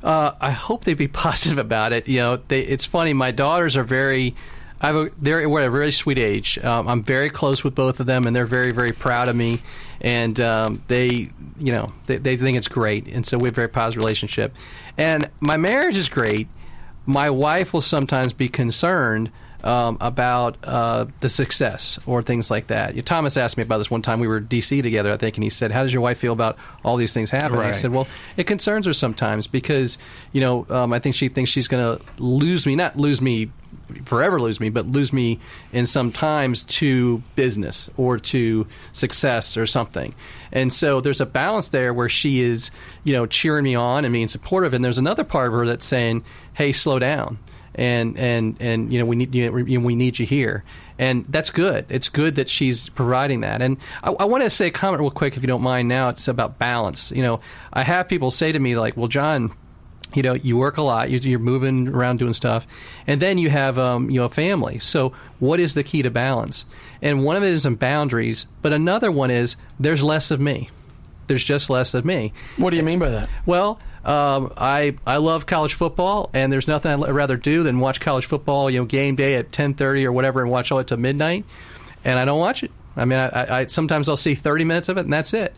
[0.09, 2.09] Uh, I hope they'd be positive about it.
[2.09, 3.13] You know, they, it's funny.
[3.13, 4.35] My daughters are very.
[4.81, 6.57] I have a they're at a very sweet age.
[6.59, 9.61] Um, I'm very close with both of them, and they're very very proud of me.
[10.01, 13.57] And um, they, you know, they, they think it's great, and so we have a
[13.57, 14.55] very positive relationship.
[14.97, 16.49] And my marriage is great.
[17.05, 19.31] My wife will sometimes be concerned
[19.65, 22.95] um, about uh, the success or things like that.
[22.95, 24.21] You know, Thomas asked me about this one time.
[24.21, 24.83] We were D.C.
[24.83, 27.31] together, I think, and he said, "How does your wife feel about all these things
[27.31, 29.99] happening?" I said, "Well, it concerns her sometimes because
[30.33, 33.51] you know um, I think she thinks she's going to lose me, not lose me
[34.05, 35.41] forever, lose me, but lose me
[35.73, 40.15] in some times to business or to success or something."
[40.53, 42.71] And so there's a balance there where she is,
[43.05, 45.85] you know, cheering me on and being supportive, and there's another part of her that's
[45.85, 47.39] saying, "Hey, slow down."
[47.79, 50.65] And and and you know we need you know, we need you here,
[50.99, 51.87] and that's good.
[51.89, 53.63] It's good that she's providing that.
[53.63, 55.89] And I, I want to say a comment real quick, if you don't mind.
[55.89, 57.11] Now it's about balance.
[57.13, 57.41] You know,
[57.73, 59.53] I have people say to me like, "Well, John."
[60.15, 61.11] You know, you work a lot.
[61.11, 62.67] you- You're moving around doing stuff,
[63.07, 64.79] and then you have, um, you know, a family.
[64.79, 66.65] So, what is the key to balance?
[67.03, 70.71] And one of it is in boundaries, but another one is there's less of me.
[71.27, 72.33] There's just less of me.
[72.57, 73.29] What do you mean by that?
[73.45, 78.01] Well, um, I I love college football, and there's nothing I'd rather do than watch
[78.01, 78.71] college football.
[78.71, 81.45] You know, game day at 10:30 or whatever, and watch all it to midnight.
[82.05, 82.71] And I don't watch it.
[82.97, 85.55] I mean, I, I, sometimes I'll see 30 minutes of it, and that's it.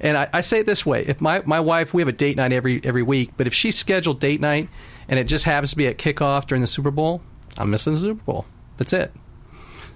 [0.00, 2.36] And I, I say it this way: if my my wife, we have a date
[2.36, 4.68] night every every week, but if she's scheduled date night
[5.08, 7.22] and it just happens to be at kickoff during the Super Bowl,
[7.56, 8.44] I'm missing the Super Bowl.
[8.76, 9.12] That's it.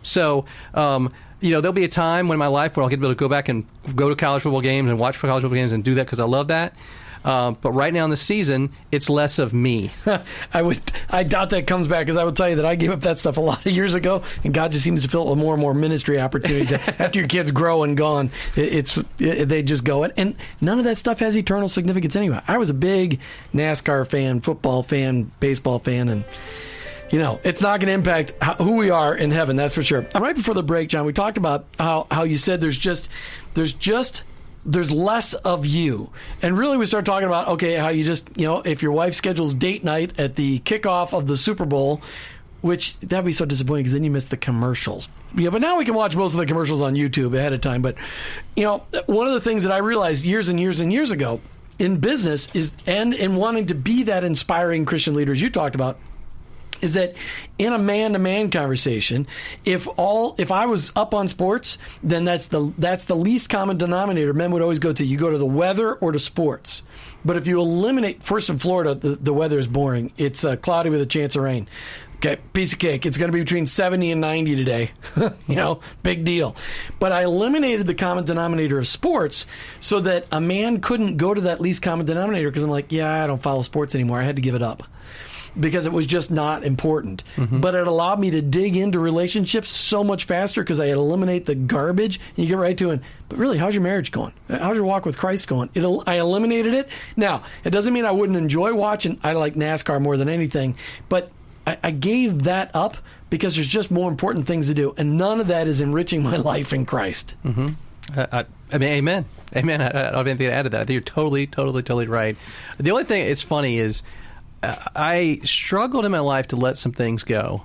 [0.02, 3.00] So, um, you know, there'll be a time when in my life where I'll get
[3.00, 5.56] able to go back and go to college football games and watch for college football
[5.56, 6.74] games and do that because I love that.
[7.28, 9.90] Um, but right now in the season, it's less of me.
[10.54, 10.80] I would.
[11.10, 13.18] I doubt that comes back because I will tell you that I gave up that
[13.18, 15.52] stuff a lot of years ago, and God just seems to fill it with more
[15.52, 16.72] and more ministry opportunities.
[16.98, 20.78] After your kids grow and gone, it, it's it, they just go, and, and none
[20.78, 22.40] of that stuff has eternal significance anyway.
[22.48, 23.20] I was a big
[23.52, 26.24] NASCAR fan, football fan, baseball fan, and
[27.10, 29.54] you know, it's not going to impact how, who we are in heaven.
[29.54, 30.06] That's for sure.
[30.14, 33.10] Right before the break, John, we talked about how how you said there's just
[33.52, 34.24] there's just
[34.64, 36.10] there's less of you,
[36.42, 39.14] and really we start talking about okay, how you just you know if your wife
[39.14, 42.02] schedules date night at the kickoff of the Super Bowl.
[42.60, 45.08] Which that'd be so disappointing because then you miss the commercials.
[45.36, 47.82] Yeah, but now we can watch most of the commercials on YouTube ahead of time.
[47.82, 47.94] But
[48.56, 51.40] you know, one of the things that I realized years and years and years ago
[51.78, 55.76] in business is and in wanting to be that inspiring Christian leader as you talked
[55.76, 55.98] about
[56.80, 57.14] is that
[57.58, 59.26] in a man-to-man conversation
[59.64, 63.76] if all if i was up on sports then that's the that's the least common
[63.76, 66.82] denominator men would always go to you go to the weather or to sports
[67.24, 70.90] but if you eliminate first in florida the, the weather is boring it's uh, cloudy
[70.90, 71.68] with a chance of rain
[72.18, 73.06] Okay, piece of cake.
[73.06, 74.90] It's going to be between 70 and 90 today.
[75.46, 76.56] you know, big deal.
[76.98, 79.46] But I eliminated the common denominator of sports
[79.78, 83.22] so that a man couldn't go to that least common denominator because I'm like, yeah,
[83.22, 84.18] I don't follow sports anymore.
[84.18, 84.82] I had to give it up
[85.58, 87.24] because it was just not important.
[87.36, 87.60] Mm-hmm.
[87.60, 91.46] But it allowed me to dig into relationships so much faster because I had eliminate
[91.46, 93.00] the garbage and you get right to it.
[93.28, 94.32] But really, how's your marriage going?
[94.48, 95.70] How's your walk with Christ going?
[95.74, 96.88] It, I eliminated it.
[97.16, 99.18] Now, it doesn't mean I wouldn't enjoy watching.
[99.22, 100.76] I like NASCAR more than anything,
[101.08, 101.30] but
[101.66, 102.96] I, I gave that up
[103.30, 106.36] because there's just more important things to do, and none of that is enriching my
[106.52, 107.34] life in Christ.
[107.44, 107.68] Mm-hmm.
[108.16, 109.82] Uh, I, I mean, amen, amen.
[109.82, 110.80] I, I don't have anything to add to that.
[110.80, 112.36] I think you're totally, totally, totally right.
[112.78, 114.02] The only thing it's funny is
[114.62, 117.62] I struggled in my life to let some things go.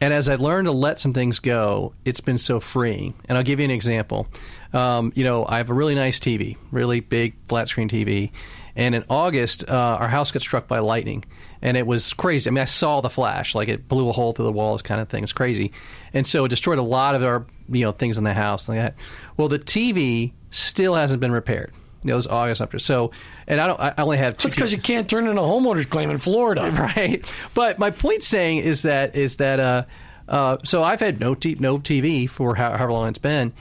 [0.00, 3.14] And as I learned to let some things go, it's been so freeing.
[3.28, 4.26] And I'll give you an example.
[4.72, 8.32] Um, you know, I have a really nice TV, really big flat screen TV.
[8.74, 11.24] And in August, uh, our house got struck by lightning.
[11.60, 12.50] And it was crazy.
[12.50, 15.00] I mean, I saw the flash, like it blew a hole through the walls, kind
[15.00, 15.22] of thing.
[15.22, 15.70] It's crazy.
[16.12, 18.78] And so it destroyed a lot of our, you know, things in the house like
[18.78, 18.94] that.
[19.36, 21.72] Well, the TV still hasn't been repaired.
[22.02, 22.78] You know, it was August after.
[22.78, 23.12] So,
[23.46, 23.80] and I don't.
[23.80, 24.48] I only have two.
[24.48, 26.70] That's because you can't turn in a homeowner's claim in Florida.
[26.96, 27.24] right?
[27.54, 29.84] But my point saying is that is that uh,
[30.28, 33.52] uh, so I've had no t- no TV for how, however long it's been,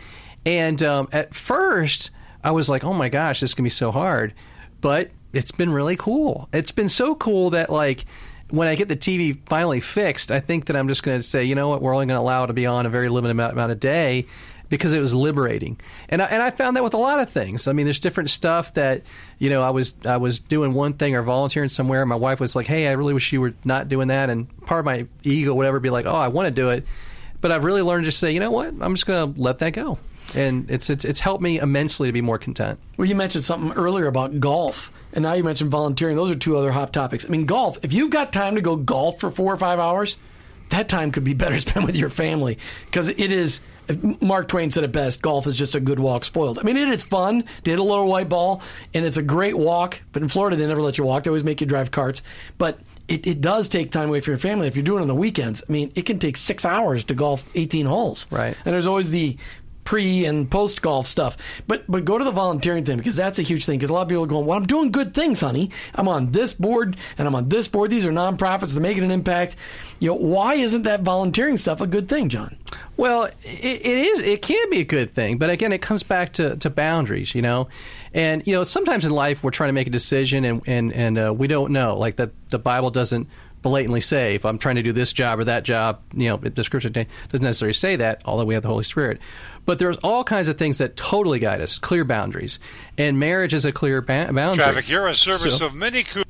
[0.46, 2.10] and um, at first
[2.44, 4.34] I was like, oh my gosh, this can be so hard,
[4.82, 6.50] but it's been really cool.
[6.52, 8.06] It's been so cool that like.
[8.50, 11.46] When I get the TV finally fixed, I think that I'm just going to say,
[11.46, 13.32] you know what, we're only going to allow it to be on a very limited
[13.32, 14.26] amount, amount of day
[14.72, 15.80] because it was liberating.
[16.10, 17.68] And I, and I found that with a lot of things.
[17.68, 19.04] I mean, there's different stuff that
[19.38, 22.02] you know I was I was doing one thing or volunteering somewhere.
[22.02, 24.48] And my wife was like, "Hey, I really wish you were not doing that." And
[24.62, 26.88] part of my ego, whatever, be like, "Oh, I want to do it,"
[27.42, 29.74] but I've really learned to say, you know what, I'm just going to let that
[29.74, 29.98] go.
[30.36, 32.80] And it's it's it's helped me immensely to be more content.
[32.96, 36.16] Well, you mentioned something earlier about golf, and now you mentioned volunteering.
[36.16, 37.26] Those are two other hot topics.
[37.26, 37.80] I mean, golf.
[37.84, 40.16] If you've got time to go golf for four or five hours,
[40.70, 43.60] that time could be better spent with your family because it is.
[44.22, 46.60] Mark Twain said it best: golf is just a good walk spoiled.
[46.60, 48.62] I mean, it is fun to hit a little white ball,
[48.94, 50.02] and it's a great walk.
[50.12, 52.22] But in Florida, they never let you walk; they always make you drive carts.
[52.58, 55.08] But it, it does take time away from your family if you're doing it on
[55.08, 55.64] the weekends.
[55.68, 58.28] I mean, it can take six hours to golf 18 holes.
[58.32, 58.56] Right.
[58.64, 59.38] And there's always the
[59.92, 61.36] pre and post golf stuff.
[61.68, 63.78] But but go to the volunteering thing because that's a huge thing.
[63.78, 65.70] Because a lot of people are going, well, I'm doing good things, honey.
[65.94, 67.92] I'm on this board and I'm on this board.
[67.92, 68.72] These are nonprofits.
[68.72, 69.58] They're making an impact.
[70.00, 72.56] You know, why isn't that volunteering stuff a good thing, John?
[72.96, 74.22] Well, it, it is.
[74.22, 77.42] It can be a good thing, but again, it comes back to, to boundaries, you
[77.42, 77.68] know.
[78.14, 81.18] And you know, sometimes in life we're trying to make a decision, and and and
[81.18, 81.98] uh, we don't know.
[81.98, 83.28] Like that, the Bible doesn't
[83.62, 86.00] blatantly say if I'm trying to do this job or that job.
[86.14, 89.20] You know, the Scripture doesn't necessarily say that, although we have the Holy Spirit.
[89.72, 92.60] But there's all kinds of things that totally guide us, clear boundaries,
[92.98, 94.56] and marriage is a clear ba- boundary.
[94.62, 96.30] Traffic here, a service So- of Cooper.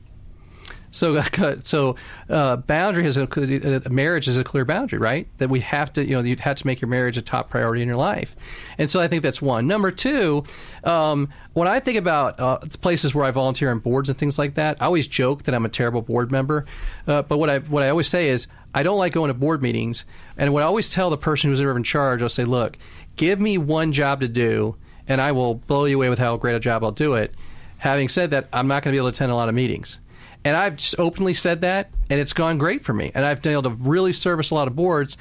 [0.92, 1.24] So,
[1.64, 1.96] so
[2.30, 5.28] uh, boundary is a uh, marriage is a clear boundary, right?
[5.40, 7.82] That we have to, you know, you have to make your marriage a top priority
[7.82, 8.36] in your life,
[8.78, 9.66] and so I think that's one.
[9.66, 10.44] Number two,
[10.84, 14.54] um, when I think about uh, places where I volunteer on boards and things like
[14.54, 16.68] that, I always joke that I'm a terrible board member,
[17.08, 19.62] uh, but what I what I always say is I don't like going to board
[19.62, 20.06] meetings,
[20.38, 22.78] and what I always tell the person who's ever in charge, I'll say, look,
[23.16, 24.76] give me one job to do,
[25.08, 27.34] and I will blow you away with how great a job I'll do it.
[27.78, 30.00] Having said that, I'm not going to be able to attend a lot of meetings.
[30.44, 33.12] And I've just openly said that, and it's gone great for me.
[33.14, 35.18] And I've been able to really service a lot of boards.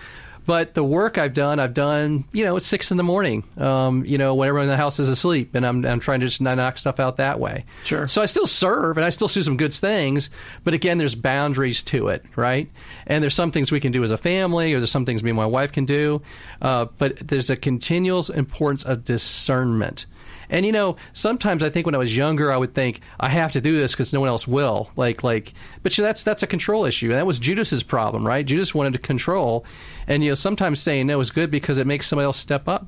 [0.50, 4.04] But the work I've done, I've done, you know, at six in the morning, um,
[4.04, 6.40] you know, when everyone in the house is asleep, and I'm, I'm trying to just
[6.40, 7.66] knock stuff out that way.
[7.84, 8.08] Sure.
[8.08, 10.28] So I still serve, and I still do some good things,
[10.64, 12.68] but again, there's boundaries to it, right?
[13.06, 15.30] And there's some things we can do as a family, or there's some things me
[15.30, 16.20] and my wife can do,
[16.60, 20.06] uh, but there's a continual importance of discernment.
[20.50, 23.52] And you know, sometimes I think when I was younger, I would think I have
[23.52, 24.90] to do this because no one else will.
[24.96, 28.26] Like, like, but you know, that's that's a control issue, and that was Judas's problem,
[28.26, 28.44] right?
[28.44, 29.64] Judas wanted to control,
[30.06, 32.86] and you know, sometimes saying no is good because it makes somebody else step up.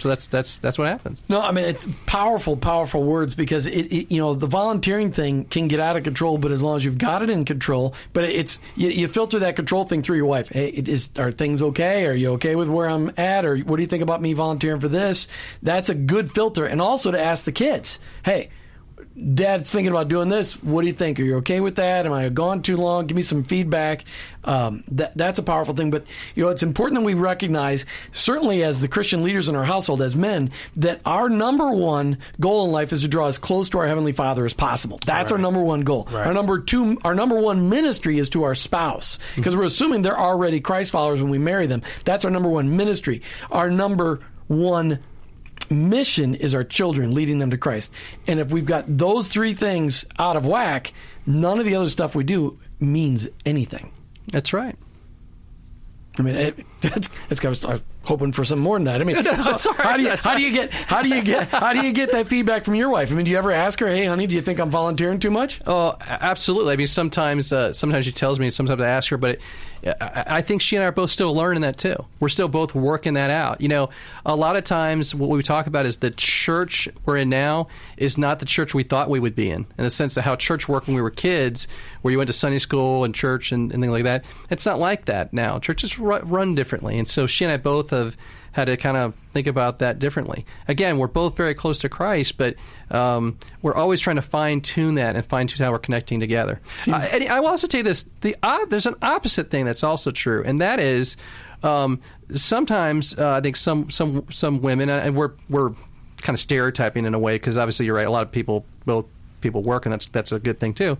[0.00, 1.20] So that's that's that's what happens.
[1.28, 5.44] No, I mean it's powerful, powerful words because it, it, you know, the volunteering thing
[5.44, 8.24] can get out of control, but as long as you've got it in control, but
[8.24, 10.48] it's you, you filter that control thing through your wife.
[10.48, 12.06] Hey, is are things okay?
[12.06, 13.44] Are you okay with where I'm at?
[13.44, 15.28] Or what do you think about me volunteering for this?
[15.62, 18.48] That's a good filter, and also to ask the kids, hey.
[19.34, 20.54] Dad's thinking about doing this.
[20.62, 21.18] What do you think?
[21.18, 22.06] Are you okay with that?
[22.06, 23.06] Am I gone too long?
[23.06, 24.04] Give me some feedback.
[24.44, 25.90] Um, that, that's a powerful thing.
[25.90, 26.06] But
[26.36, 30.00] you know, it's important that we recognize, certainly as the Christian leaders in our household,
[30.00, 33.78] as men, that our number one goal in life is to draw as close to
[33.78, 35.00] our heavenly Father as possible.
[35.04, 36.08] That's our number one goal.
[36.12, 40.18] Our number two, our number one ministry is to our spouse because we're assuming they're
[40.18, 41.82] already Christ followers when we marry them.
[42.04, 43.22] That's our number one ministry.
[43.50, 45.00] Our number one
[45.70, 47.90] mission is our children, leading them to Christ.
[48.26, 50.92] And if we've got those three things out of whack,
[51.26, 53.92] none of the other stuff we do means anything.
[54.32, 54.76] That's right.
[56.18, 59.00] I mean, it, that's that's kind of I was hoping for some more than that.
[59.00, 59.80] I mean, No, so right.
[59.80, 62.12] how do you how do you get how do you get how do you get
[62.12, 63.12] that feedback from your wife?
[63.12, 65.30] I mean, do you ever ask her, "Hey, honey, do you think I'm volunteering too
[65.30, 66.72] much?" Oh, absolutely.
[66.72, 69.40] I mean, sometimes, uh, sometimes she tells me, sometimes I ask her, but it,
[70.00, 72.04] I, think she and I are both still learning that too.
[72.18, 73.60] We're still both working that out.
[73.60, 73.90] You know,
[74.26, 78.18] a lot of times what we talk about is the church we're in now is
[78.18, 80.68] not the church we thought we would be in, in the sense of how church
[80.68, 81.66] worked when we were kids,
[82.02, 84.24] where you went to Sunday school and church and, and things like that.
[84.50, 85.58] It's not like that now.
[85.58, 88.16] Churches ru- run differently, and so she and I both have
[88.52, 90.44] had to kind of think about that differently.
[90.68, 92.56] Again, we're both very close to Christ, but
[92.90, 96.60] um, we're always trying to fine tune that and fine tune how we're connecting together.
[96.88, 99.84] Uh, and I will also tell you this: the uh, there's an opposite thing that's
[99.84, 101.16] also true, and that is
[101.62, 102.00] um,
[102.34, 105.70] sometimes uh, I think some some some women, and we're we're
[106.18, 108.06] kind of stereotyping in a way because obviously you're right.
[108.06, 109.08] A lot of people will
[109.40, 110.98] people work, and that's that's a good thing too.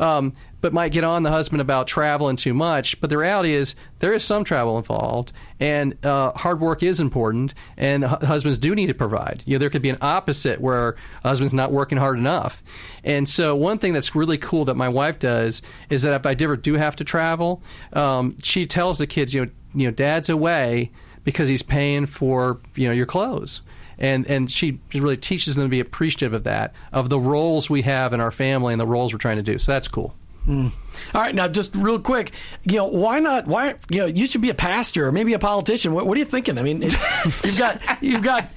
[0.00, 3.00] Um, but might get on the husband about traveling too much.
[3.00, 7.54] But the reality is there is some travel involved, and uh, hard work is important,
[7.76, 9.42] and hu- husbands do need to provide.
[9.46, 12.62] You know, there could be an opposite where a husband's not working hard enough.
[13.04, 16.36] And so one thing that's really cool that my wife does is that if I
[16.40, 20.28] ever do have to travel, um, she tells the kids, you know, you know, dad's
[20.28, 20.90] away
[21.22, 23.60] because he's paying for you know your clothes
[24.00, 27.82] and and she really teaches them to be appreciative of that, of the roles we
[27.82, 29.58] have in our family and the roles we're trying to do.
[29.58, 30.14] So that's cool.
[30.50, 32.32] All right, now just real quick,
[32.64, 33.46] you know, why not?
[33.46, 35.92] Why you know, you should be a pastor or maybe a politician.
[35.92, 36.58] What, what are you thinking?
[36.58, 36.92] I mean, it,
[37.44, 38.48] you've got you've got,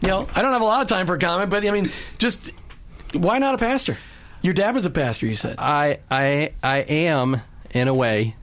[0.00, 1.90] you know, I don't have a lot of time for a comment, but I mean,
[2.18, 2.52] just
[3.12, 3.98] why not a pastor?
[4.40, 5.56] Your dad was a pastor, you said.
[5.58, 8.34] I I I am in a way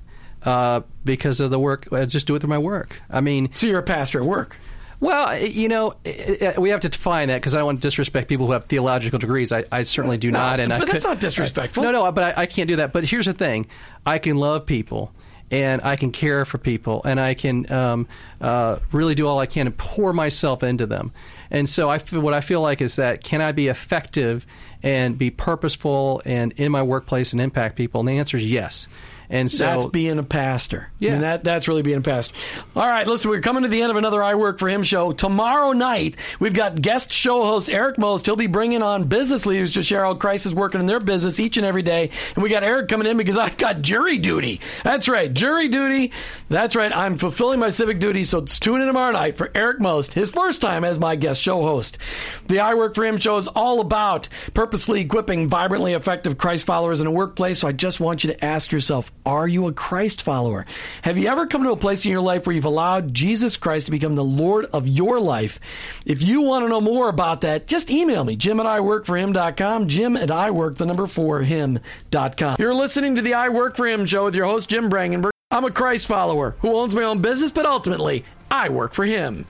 [0.44, 1.92] uh, because of the work.
[1.92, 3.02] I just do it through my work.
[3.10, 4.56] I mean, So you're a pastor at work.
[5.00, 8.28] Well, you know, eh, we have to define that because I don't want to disrespect
[8.28, 9.52] people who have theological degrees.
[9.52, 11.84] I, I certainly do not, and I but that's could- not disrespectful.
[11.84, 12.92] No, no, but I, I can't do that.
[12.92, 13.68] But here's the thing:
[14.06, 15.14] I can love people,
[15.52, 18.08] and I can care for people, and I can um,
[18.42, 21.14] uh, really do all I can and pour myself into them.
[21.50, 24.46] And so, I feel, what I feel like is that can I be effective
[24.84, 28.02] and be purposeful and in my workplace and impact people?
[28.02, 28.88] And the answer is yes.
[29.30, 30.90] And so that's being a pastor.
[30.98, 31.10] Yeah.
[31.10, 32.34] I mean, that, that's really being a pastor.
[32.76, 35.12] All right, listen, we're coming to the end of another I Work for Him show.
[35.12, 38.26] Tomorrow night, we've got guest show host Eric Most.
[38.26, 41.40] He'll be bringing on business leaders to share how Christ is working in their business
[41.40, 42.10] each and every day.
[42.34, 44.62] And we got Eric coming in because I got jury duty.
[44.84, 46.12] That's right, jury duty.
[46.50, 48.24] That's right, I'm fulfilling my civic duty.
[48.24, 51.62] So tune in tomorrow night for Eric Most, his first time as my guest show
[51.62, 52.00] host.
[52.48, 57.00] The I Work for Him show is all about purposefully equipping vibrantly effective Christ followers
[57.00, 57.60] in a workplace.
[57.60, 60.66] So I just want you to ask yourself, are you a Christ follower?
[61.04, 63.86] Have you ever come to a place in your life where you've allowed Jesus Christ
[63.86, 65.60] to become the Lord of your life?
[66.06, 70.18] If you want to know more about that, just email me, jim at iworkforhim.com, jim
[70.18, 72.56] at iwork, the number for him.com.
[72.60, 75.32] You're listening to the I Work for Him show with your host, Jim Brangenberg.
[75.52, 79.46] I'm a Christ follower who owns my own business, but ultimately, I work for him.